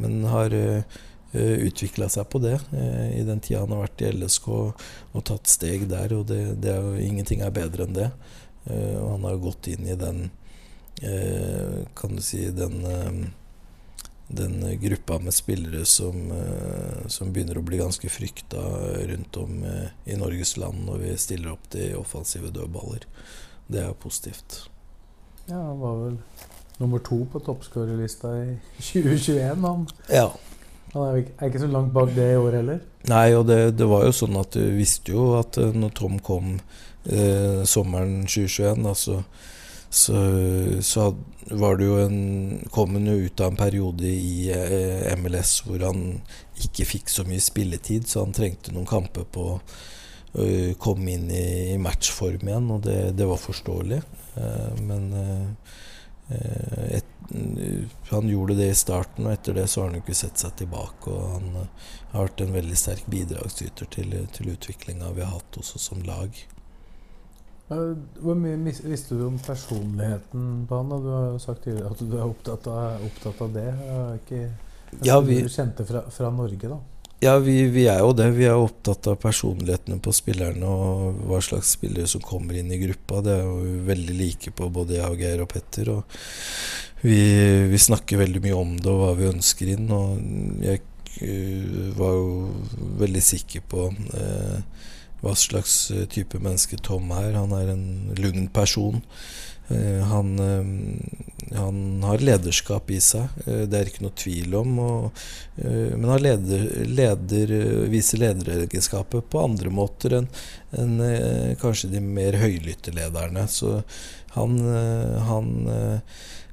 [0.00, 1.00] men har uh,
[1.32, 5.50] utvikla seg på det eh, i den tida han har vært i LSK og, tatt
[5.50, 6.14] steg der.
[6.16, 8.10] Og det, det er jo, ingenting er bedre enn det.
[8.66, 10.26] Eh, og han har gått inn i den
[11.00, 13.20] eh, Kan du si den eh,
[14.30, 18.62] den gruppa med spillere som, eh, som begynner å bli ganske frykta
[19.10, 23.08] rundt om eh, i Norges land når vi stiller opp til offensive dødballer.
[23.66, 24.68] Det er positivt.
[25.48, 26.20] Ja, Han var vel
[26.78, 29.66] nummer to på toppskårerlista i 2021.
[29.66, 29.88] Han.
[30.08, 30.30] Ja,
[30.94, 32.80] Han er ikke, så langt bak det i år heller.
[33.10, 36.18] Nei, og det, det, var jo sånn at du visste jo at eh, når Tom
[36.24, 36.56] kom
[37.06, 39.20] eh, sommeren 2021, altså,
[39.90, 40.18] så,
[40.86, 41.10] så
[41.50, 42.18] var det jo en,
[42.70, 46.04] kom han jo ut av en periode i eh, MLS hvor han
[46.62, 49.56] ikke fikk så mye spilletid, så han trengte noen kamper på å
[50.36, 54.00] uh, komme inn i, i, matchform igjen, og det, det var forståelig.
[54.36, 55.70] Uh, men uh,
[56.90, 57.09] et,
[58.10, 60.56] han gjorde det i starten, og etter det så har han jo ikke sett seg
[60.58, 61.12] tilbake.
[61.12, 65.60] Og han uh, har vært en veldig sterk bidragsyter til, til utviklinga vi har hatt
[65.62, 66.40] også som lag.
[67.70, 70.90] Hvor mye visste du om personligheten på han?
[70.96, 73.68] Og Du har jo sagt tidligere at du er opptatt av, opptatt av det.
[74.16, 74.40] Ikke,
[75.06, 76.80] ja, vi, du kjente fra, fra Norge, da?
[77.20, 78.30] Ja, vi, vi, er jo det.
[78.32, 82.78] Vi er opptatt av personlighetene på spillerne og hva slags spillere som kommer inn i
[82.80, 83.20] gruppa.
[83.26, 85.90] Det er jo veldig like på både jeg og Geir og Petter.
[85.92, 87.18] Og vi,
[87.68, 89.92] vi, snakker veldig mye om det og hva vi ønsker inn.
[89.92, 92.32] Og jeg uh, var jo
[93.04, 94.88] veldig sikker på uh,
[95.20, 97.36] hva slags uh, type menneske Tom er.
[97.36, 99.04] Han er en lugn person.
[100.10, 100.30] Han,
[101.54, 104.72] han, har lederskap i seg, det er ikke noe tvil om.
[104.82, 105.20] Og,
[105.62, 107.52] men han leder, leder,
[107.92, 110.26] viser lederegenskaper på andre måter enn
[110.74, 110.96] en,
[111.62, 113.46] kanskje de mer høylytte lederne.
[113.50, 113.78] Så
[114.34, 114.58] han,
[115.30, 115.52] han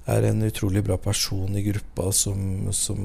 [0.08, 3.00] er en utrolig bra person i gruppa som, som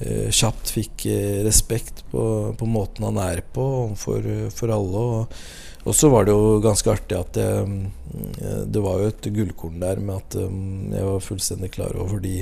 [0.00, 2.22] eh, kjapt fikk eh, respekt på,
[2.58, 5.04] på, måten han er på overfor for alle.
[5.22, 5.40] Og,
[5.84, 7.48] og, så var det jo ganske artig at det,
[8.42, 12.22] eh, det var jo et gullkorn der med at um, jeg var fullstendig klar over
[12.24, 12.36] de,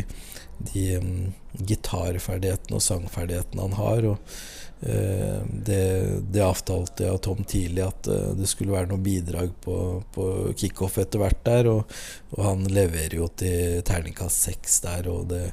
[0.72, 1.10] de um,
[1.56, 4.12] gitarferdighetene og sangferdighetene han har.
[4.12, 4.38] og
[4.80, 9.54] Eh, det, det avtalte jeg og Tom tidlig at eh, det skulle være noe bidrag
[9.64, 9.76] på,
[10.12, 10.26] på
[10.58, 11.70] kickoff etter hvert der.
[11.72, 11.96] Og,
[12.34, 15.44] og, han leverer jo til terningkast seks der, og det,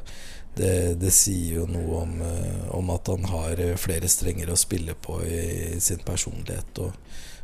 [0.57, 4.97] det, det, sier jo noe om, eh, om, at han har flere strenger å spille
[4.99, 5.43] på i,
[5.77, 6.99] i sin personlighet og,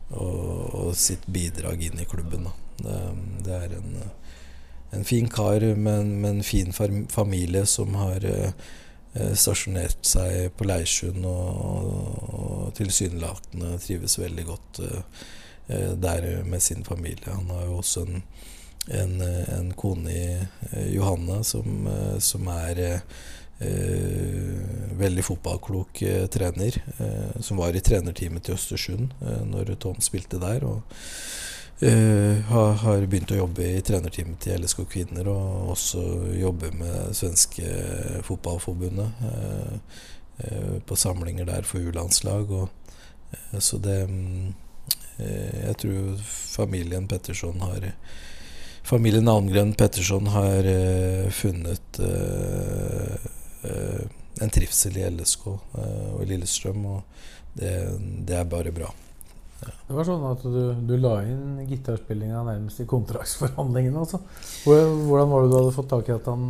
[0.10, 2.50] og, sitt bidrag inn i klubben.
[2.80, 3.00] Det,
[3.46, 3.98] det, er en,
[4.98, 8.26] en fin kar med, med en fin familie som har
[9.14, 15.24] Eh, stasjonert seg på Leirsund og, og tilsynelatende trives veldig godt uh,
[15.98, 17.26] der med sin familie.
[17.34, 18.22] Han har jo også en,
[19.00, 19.16] en,
[19.58, 21.90] en kone i uh, Johanne som,
[22.22, 23.02] som er
[23.60, 26.00] veldig fotballklok
[26.32, 26.78] trener.
[27.44, 29.12] som var i trenerteamet til Østersund
[29.52, 30.64] når Tom spilte der.
[30.64, 30.84] og
[31.80, 36.02] Uh, har, har, begynt å jobbe i trenerteamet til LSK Kvinner og også
[36.36, 37.70] jobber med svenske
[38.28, 40.02] fotballforbundet uh,
[40.44, 42.52] uh, på samlinger der for U-landslag.
[43.60, 44.00] så det
[45.20, 47.94] Jeg tror familien Petterson har
[48.84, 50.64] Familien Almgren Petterson har
[51.32, 52.00] funnet
[53.64, 57.76] en trivsel i LSK og i Lillestrøm, og det,
[58.28, 58.92] det er bare bra.
[59.60, 64.04] Det var sånn at du, du la inn gitarspillinga nærmest i kontraktsforhandlingene.
[64.06, 64.22] Altså.
[64.64, 66.46] Hvordan var det du hadde fått tak i at han,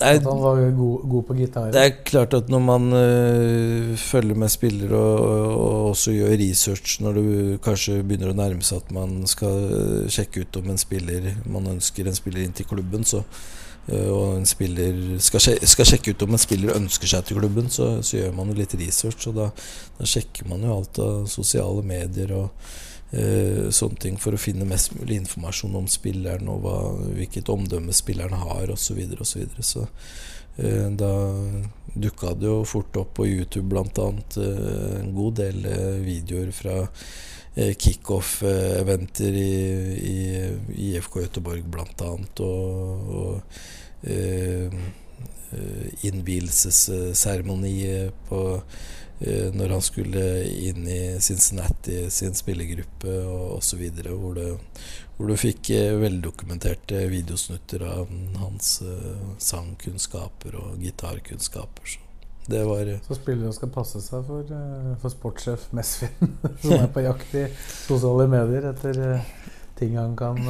[0.00, 1.68] Nei, at han var god, god, på gitar?
[1.74, 6.98] Det er klart at når man uh, følger med spillere og, og, også gjør research
[7.04, 7.30] når du
[7.64, 12.08] kanskje begynner å nærme seg at man skal sjekke ut om en spiller man ønsker
[12.08, 13.57] en spiller inn til klubben, så Eh,
[13.88, 18.02] og en spiller skal, skal, sjekke ut om en spiller ønsker seg til klubben, så,
[18.04, 19.28] så gjør man jo litt research.
[19.30, 19.48] Og da,
[19.98, 22.68] da, sjekker man jo alt av sosiale medier og
[23.16, 26.76] eh, sånne ting for å finne mest mulig informasjon om spilleren og hva,
[27.16, 28.90] hvilket omdømme spilleren har osv.
[28.90, 29.64] Så, videre, og så, videre.
[29.64, 29.86] så
[30.60, 31.12] eh, da
[31.98, 34.12] dukka det jo fort opp på YouTube bl.a.
[34.42, 37.18] Eh, en god del eh, videoer fra eh,
[37.56, 39.50] kickoff-eventer i,
[39.98, 40.18] i,
[40.92, 42.12] IFK Göteborg bl.a.
[42.44, 43.58] Og, og
[44.02, 44.66] Eh,
[45.50, 48.62] eh, innvielsesseremoni på
[49.18, 53.16] eh, når han skulle inn i Cincinnati sin spillergruppe
[53.56, 53.82] osv.
[54.06, 54.52] Hvor, det,
[55.16, 58.76] hvor du fikk veldokumenterte videosnutter av hans
[59.42, 61.96] sangkunnskaper og gitarkunnskaper.
[61.96, 62.07] Så
[62.48, 64.52] det var Så spillere skal passe seg for,
[65.02, 67.46] for sportssjef Mesvin, som er på jakt i
[67.84, 69.02] sosiale medier etter
[69.78, 70.40] ting han kan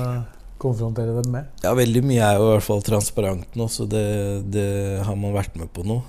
[0.58, 1.46] konfrontere dem med?
[1.62, 4.04] Ja, veldig mye er jo i hvert fall transparent nå, så det,
[4.50, 4.68] det
[5.06, 6.00] har man vært med på nå.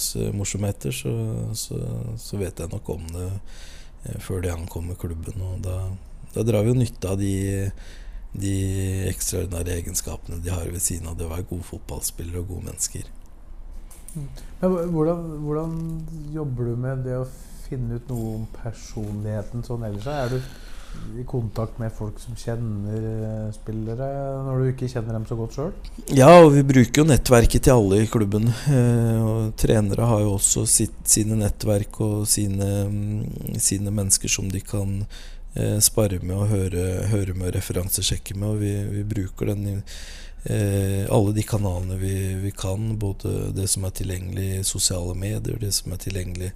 [0.00, 1.12] Så morsomheter, så,
[1.56, 1.80] så,
[2.20, 5.40] så, vet jeg nok om det eh, før det ankommer klubben.
[5.48, 5.80] Og da,
[6.34, 7.34] da, drar vi jo nytte av de,
[8.36, 8.54] de
[9.08, 13.08] ekstraordinære egenskapene de har ved siden av det å være gode fotballspillere og gode mennesker.
[14.14, 15.80] Men hvordan, hvordan,
[16.34, 17.26] jobber du med det å
[17.64, 20.06] finne ut noe om personligheten sånn ellers?
[20.10, 20.38] Er du
[21.18, 24.08] i kontakt med folk som kjenner eh, spillere,
[24.46, 25.72] når du ikke kjenner dem så godt sjøl?
[26.14, 28.48] Ja, og vi bruker jo nettverket til alle i klubben.
[28.70, 34.50] Eh, og trenere har jo også sitt, sine nettverk og sine, mm, sine, mennesker som
[34.52, 38.54] de kan eh, spare med og høre, høre med og referansesjekke med.
[38.54, 39.82] Og vi, vi bruker den
[40.44, 42.98] alle de kanalene vi, vi, kan.
[43.00, 46.50] Både det som er tilgjengelig i sosiale medier, det som er tilgjengelig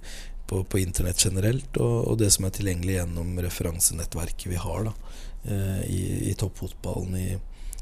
[0.49, 4.93] på, på internett generelt, og, og, det som er tilgjengelig gjennom referansenettverket vi har da,
[5.45, 7.27] eh, i, i toppfotballen i,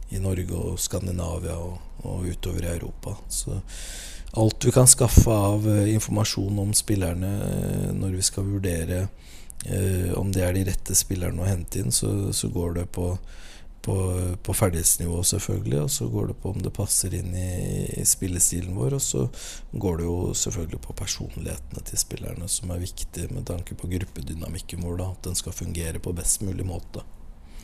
[0.10, 3.16] i, Norge og Skandinavia og, og, utover i Europa.
[3.32, 3.56] Så
[4.38, 9.02] alt vi kan skaffe av eh, informasjon om spillerne eh, når vi skal vurdere
[9.64, 13.14] eh, om det er de rette spillerne å hente inn, så, så går det på
[13.88, 13.96] på,
[14.44, 15.82] på ferdighetsnivå, selvfølgelig.
[15.82, 18.98] Og så går det på om det passer inn i, spillestilen vår.
[18.98, 19.28] Og så
[19.72, 24.84] går det jo selvfølgelig på personlighetene til spillerne, som er viktig med tanke på gruppedynamikken
[24.84, 24.98] vår.
[25.00, 27.06] Da, at den skal fungere på best mulig måte.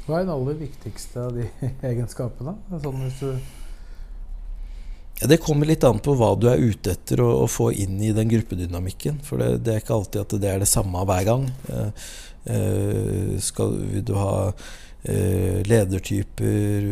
[0.06, 1.50] Hva er den aller viktigste av de
[1.92, 2.56] egenskapene?
[2.84, 3.30] Sånn hvis du
[5.24, 8.14] Det kommer litt an på hva du er ute etter å, å få inn i
[8.16, 9.20] den gruppedynamikken.
[9.28, 11.46] For det, det, er ikke alltid at det er det samme hver gang.
[11.68, 12.08] Eh,
[12.56, 14.34] eh, skal, vil du ha
[15.68, 16.86] ledertyper,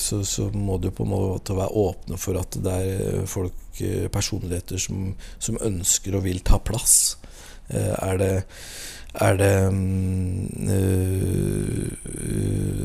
[0.00, 4.08] så, så, må du på en måte være åpne for at det er folk, eh,
[4.10, 7.14] personligheter, som, som ønsker og vil ta plass.
[7.70, 8.32] Eh, er det
[9.14, 9.72] er det
[10.70, 11.88] øh,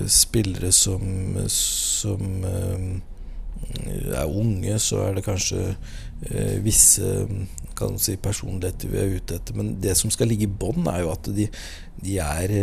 [0.08, 1.02] spillere som,
[1.48, 2.80] som øh,
[4.14, 5.76] er unge, så er det kanskje
[6.32, 7.28] øh, visse
[7.80, 9.56] kan si personligheter vi er ute etter.
[9.58, 11.48] Men det som skal ligge i bånn, er jo at de,
[12.04, 12.54] de, er,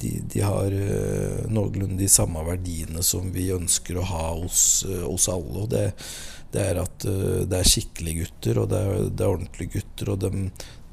[0.00, 5.04] de, de har uh, noenlunde de samme verdiene som vi ønsker å ha hos, uh,
[5.06, 5.64] hos alle.
[5.64, 5.86] Og det,
[6.54, 10.12] det er at uh, det er skikkelige gutter, og det er, det er ordentlige gutter.
[10.14, 10.32] Og de,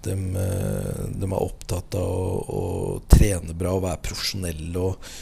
[0.03, 2.63] de, de, er opptatt av å, å,
[3.11, 5.13] trene bra og være profesjonelle og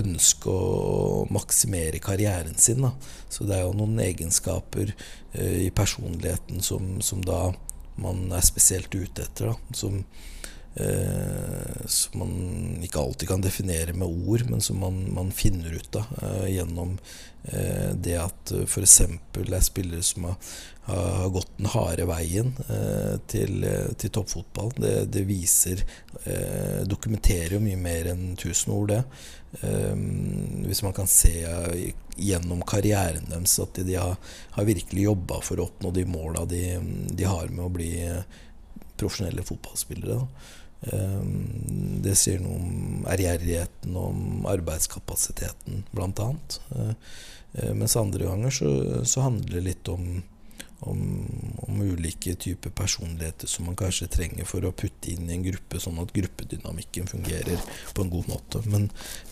[0.00, 2.80] ønske å maksimere karrieren sin.
[2.80, 2.94] Da.
[3.28, 4.94] Så det er jo noen egenskaper
[5.36, 7.50] i personligheten som, som da
[8.00, 9.52] man er spesielt ute etter.
[9.52, 10.00] Da, som,
[10.74, 16.00] eh, som, man ikke alltid kan definere med ord, men som man, man finner ut
[16.00, 16.96] av eh, gjennom
[17.44, 19.00] eh, det at eh, f.eks.
[19.36, 20.56] det er spillere som har,
[20.88, 23.64] har, gått den harde veien eh, til,
[23.98, 24.74] til, toppfotball.
[24.76, 25.84] Det, det viser
[26.24, 29.02] eh, Dokumenterer jo mye mer enn tusen ord, det.
[29.62, 31.30] Hvis man kan se
[32.16, 34.16] gjennom karrieren deres at de, har,
[34.56, 36.62] har, virkelig jobba for å oppnå de måla de,
[37.10, 37.92] de, har med å bli
[38.98, 40.20] profesjonelle fotballspillere.
[40.92, 46.28] Um, det sier noe om ærgjerrigheten, om arbeidskapasiteten, bl.a.
[46.74, 46.92] Uh,
[47.78, 48.70] mens andre ganger så,
[49.06, 50.18] så handler det litt om,
[50.90, 51.26] om,
[51.56, 55.80] om, ulike typer personligheter som man kanskje trenger for å putte inn i en gruppe,
[55.80, 57.60] sånn at gruppedynamikken fungerer
[57.94, 58.62] på en god måte.
[58.70, 58.88] Men,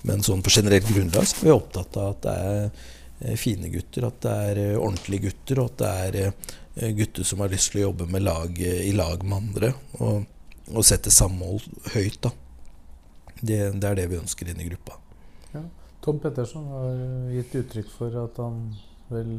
[0.09, 3.73] men sånn på generelt grunnlag så er vi opptatt av at det er eh, fine
[3.73, 7.53] gutter, at det er eh, ordentlige gutter, og at det er eh, gutter som har
[7.53, 9.75] lyst til å jobbe med lag, i lag med andre.
[10.01, 10.25] Og,
[10.73, 12.23] og sette samhold høyt.
[12.25, 12.33] da.
[13.43, 15.01] Det, det, er det vi ønsker inn i gruppa.
[15.53, 15.67] Ja.
[16.03, 16.95] Tom Pettersen har
[17.35, 18.63] gitt uttrykk for at han
[19.13, 19.37] vel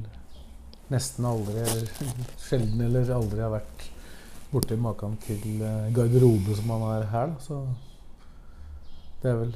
[0.94, 3.90] nesten aldri, eller sjelden eller aldri har vært
[4.54, 7.36] borti maken til eh, garderobe som han er her.
[7.42, 7.62] Så
[9.24, 9.54] det er vel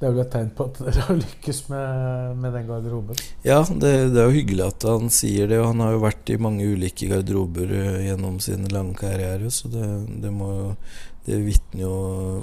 [0.00, 3.18] det er vel et tegn på at dere har lykkes med, med den garderoben?
[3.44, 5.58] Ja, det, det, er jo hyggelig at han sier det.
[5.60, 9.68] Og han har jo vært i mange ulike garderober uh, gjennom sin lange karriere, så
[9.68, 9.88] det,
[10.24, 10.32] det,
[11.28, 11.98] det vitner jo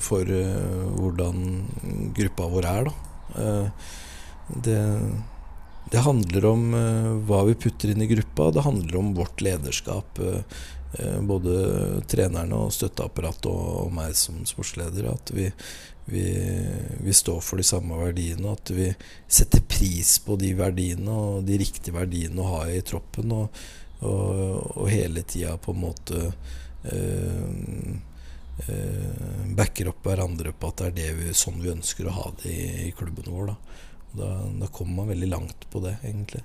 [0.06, 1.42] for uh, hvordan
[2.20, 3.58] gruppa vår er, da.
[4.48, 4.78] Det
[5.92, 8.52] det handler om uh, hva vi putter inn i gruppa.
[8.52, 10.20] Det handler om vårt lederskap.
[10.20, 10.42] Uh,
[11.00, 15.08] uh, både trenerne og støtteapparatet og, og, meg som sportsleder.
[15.14, 15.48] At vi,
[16.12, 16.26] vi,
[17.00, 18.52] vi, står for de samme verdiene.
[18.52, 18.92] At vi
[19.28, 23.32] setter pris på de verdiene og de riktige verdiene å ha i troppen.
[23.38, 23.64] Og,
[24.04, 26.28] og, og hele tida på en måte
[29.58, 32.54] backer opp hverandre på at det er det vi, sånn vi ønsker å ha det
[32.54, 33.52] i, i klubben vår.
[33.52, 33.84] da
[34.18, 34.30] da,
[34.62, 36.44] da kommer man veldig langt på det, egentlig.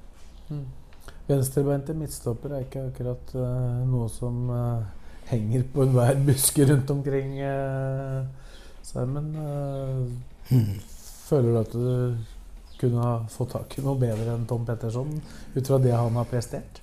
[0.48, 0.66] Mm.
[1.28, 4.84] Venstrebeinte midtstopper er ikke akkurat uh, noe som uh,
[5.30, 7.38] henger på enhver buske rundt omkring.
[7.40, 8.26] Uh,
[8.82, 9.30] Simon,
[10.50, 10.78] mm.
[11.28, 15.14] føler du at du kunne ha fått tak i noe bedre enn Tom Petterson
[15.54, 16.82] ut fra det han har prestert?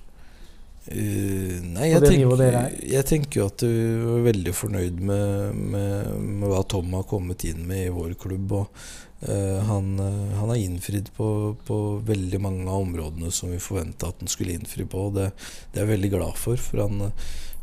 [0.88, 2.56] Uh, nei, jeg, tenker,
[2.88, 7.44] jeg tenker jo at du er veldig fornøyd med, med, med, hva Tom har kommet
[7.46, 8.56] inn med i vår klubb.
[8.62, 11.76] Og uh, han, uh, han, har innfridd på, på,
[12.08, 15.10] veldig mange av områdene som vi forventa at han skulle innfri på.
[15.16, 15.30] Det,
[15.72, 16.60] det, er jeg veldig glad for.
[16.60, 17.12] For han,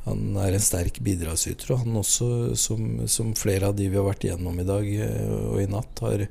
[0.05, 1.73] han er en sterk bidragsyter.
[1.73, 2.29] Og han også,
[2.59, 4.91] som, som, flere av de vi har vært igjennom i dag
[5.49, 6.27] og i natt, har,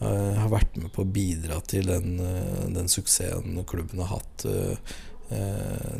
[0.00, 2.16] har vært med på å bidra til den,
[2.74, 4.46] den suksessen klubben har hatt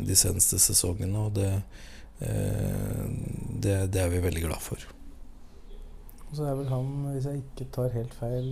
[0.03, 1.29] de seneste sesongene.
[1.29, 1.53] Og det,
[2.19, 4.83] det, det er vi veldig glad for.
[6.33, 8.45] Og så er vel han, hvis jeg ikke tar helt feil,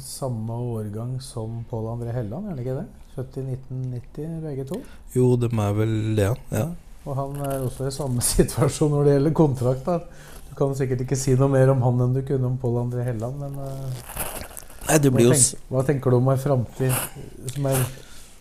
[0.00, 2.84] samme årgang som Pål André Helland, er det ikke det?
[3.12, 4.78] Født i 1990 begge to?
[5.12, 6.62] Jo, dem er vel det, ja.
[7.04, 9.84] Og han er også i samme situasjon når det gjelder kontrakt.
[9.84, 9.98] da.
[10.48, 13.04] Du kan sikkert ikke si noe mer om han enn du kunne om Pål André
[13.10, 14.24] Helland, men uh,
[14.88, 17.84] Nei, det blir hva, tenker, hva tenker du om en framtid som er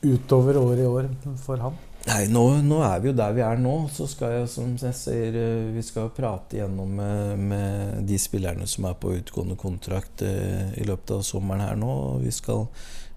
[0.07, 1.11] utover år i år
[1.43, 1.75] for han?
[2.07, 3.73] Nei, nå, nå, er vi jo der vi er nå.
[3.91, 8.67] Så skal jeg, som jeg sier, eh, vi skal prate gjennom med, med de spillerne
[8.69, 11.91] som er på utgående kontrakt eh, i løpet av sommeren her nå.
[12.23, 12.63] Vi skal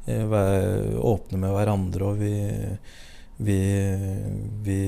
[0.06, 2.34] eh, være åpne med hverandre, og vi,
[3.38, 3.60] vi,
[4.66, 4.80] vi,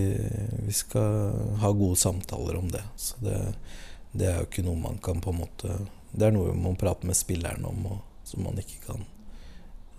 [0.66, 2.82] vi, skal ha gode samtaler om det.
[2.98, 3.38] Så det,
[4.10, 5.78] det, er jo ikke noe man kan på en måte
[6.10, 9.06] Det er noe man må prate med spillerne om, og som man ikke kan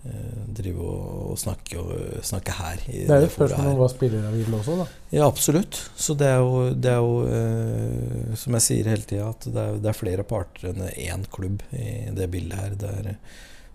[0.04, 2.82] drive og, snakke, og, snakke, her.
[2.84, 4.86] det er jo et spørsmål om hva spillere vil også, da.
[5.14, 5.78] Ja, absolutt.
[5.96, 9.62] Så det er jo, det er jo eh, som jeg sier hele tida, at det
[9.62, 12.76] er, det er, flere parter enn én klubb i det bildet her.
[12.82, 13.16] Det er,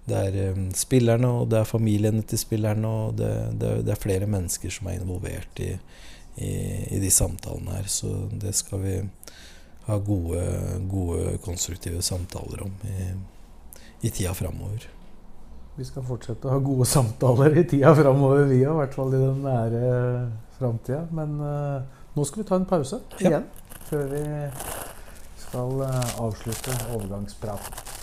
[0.09, 4.29] det er um, spillerne, og det er familiene til spillerne, og det, det er flere
[4.29, 5.71] mennesker som er involvert i,
[6.37, 6.53] i,
[6.93, 7.89] i, de samtalene her.
[7.89, 8.95] Så det skal vi
[9.89, 10.45] ha gode,
[10.93, 13.11] gode konstruktive samtaler om i,
[14.05, 14.85] i tida framover.
[15.79, 18.73] Vi skal fortsette å ha gode samtaler i tida framover, vi òg.
[18.73, 19.91] I hvert fall i den nære
[20.57, 21.05] framtida.
[21.15, 23.45] Men uh, nå skal vi ta en pause igjen.
[23.47, 23.77] Ja.
[23.87, 24.23] Før vi
[25.39, 27.98] skal uh, avslutte overgangspraten.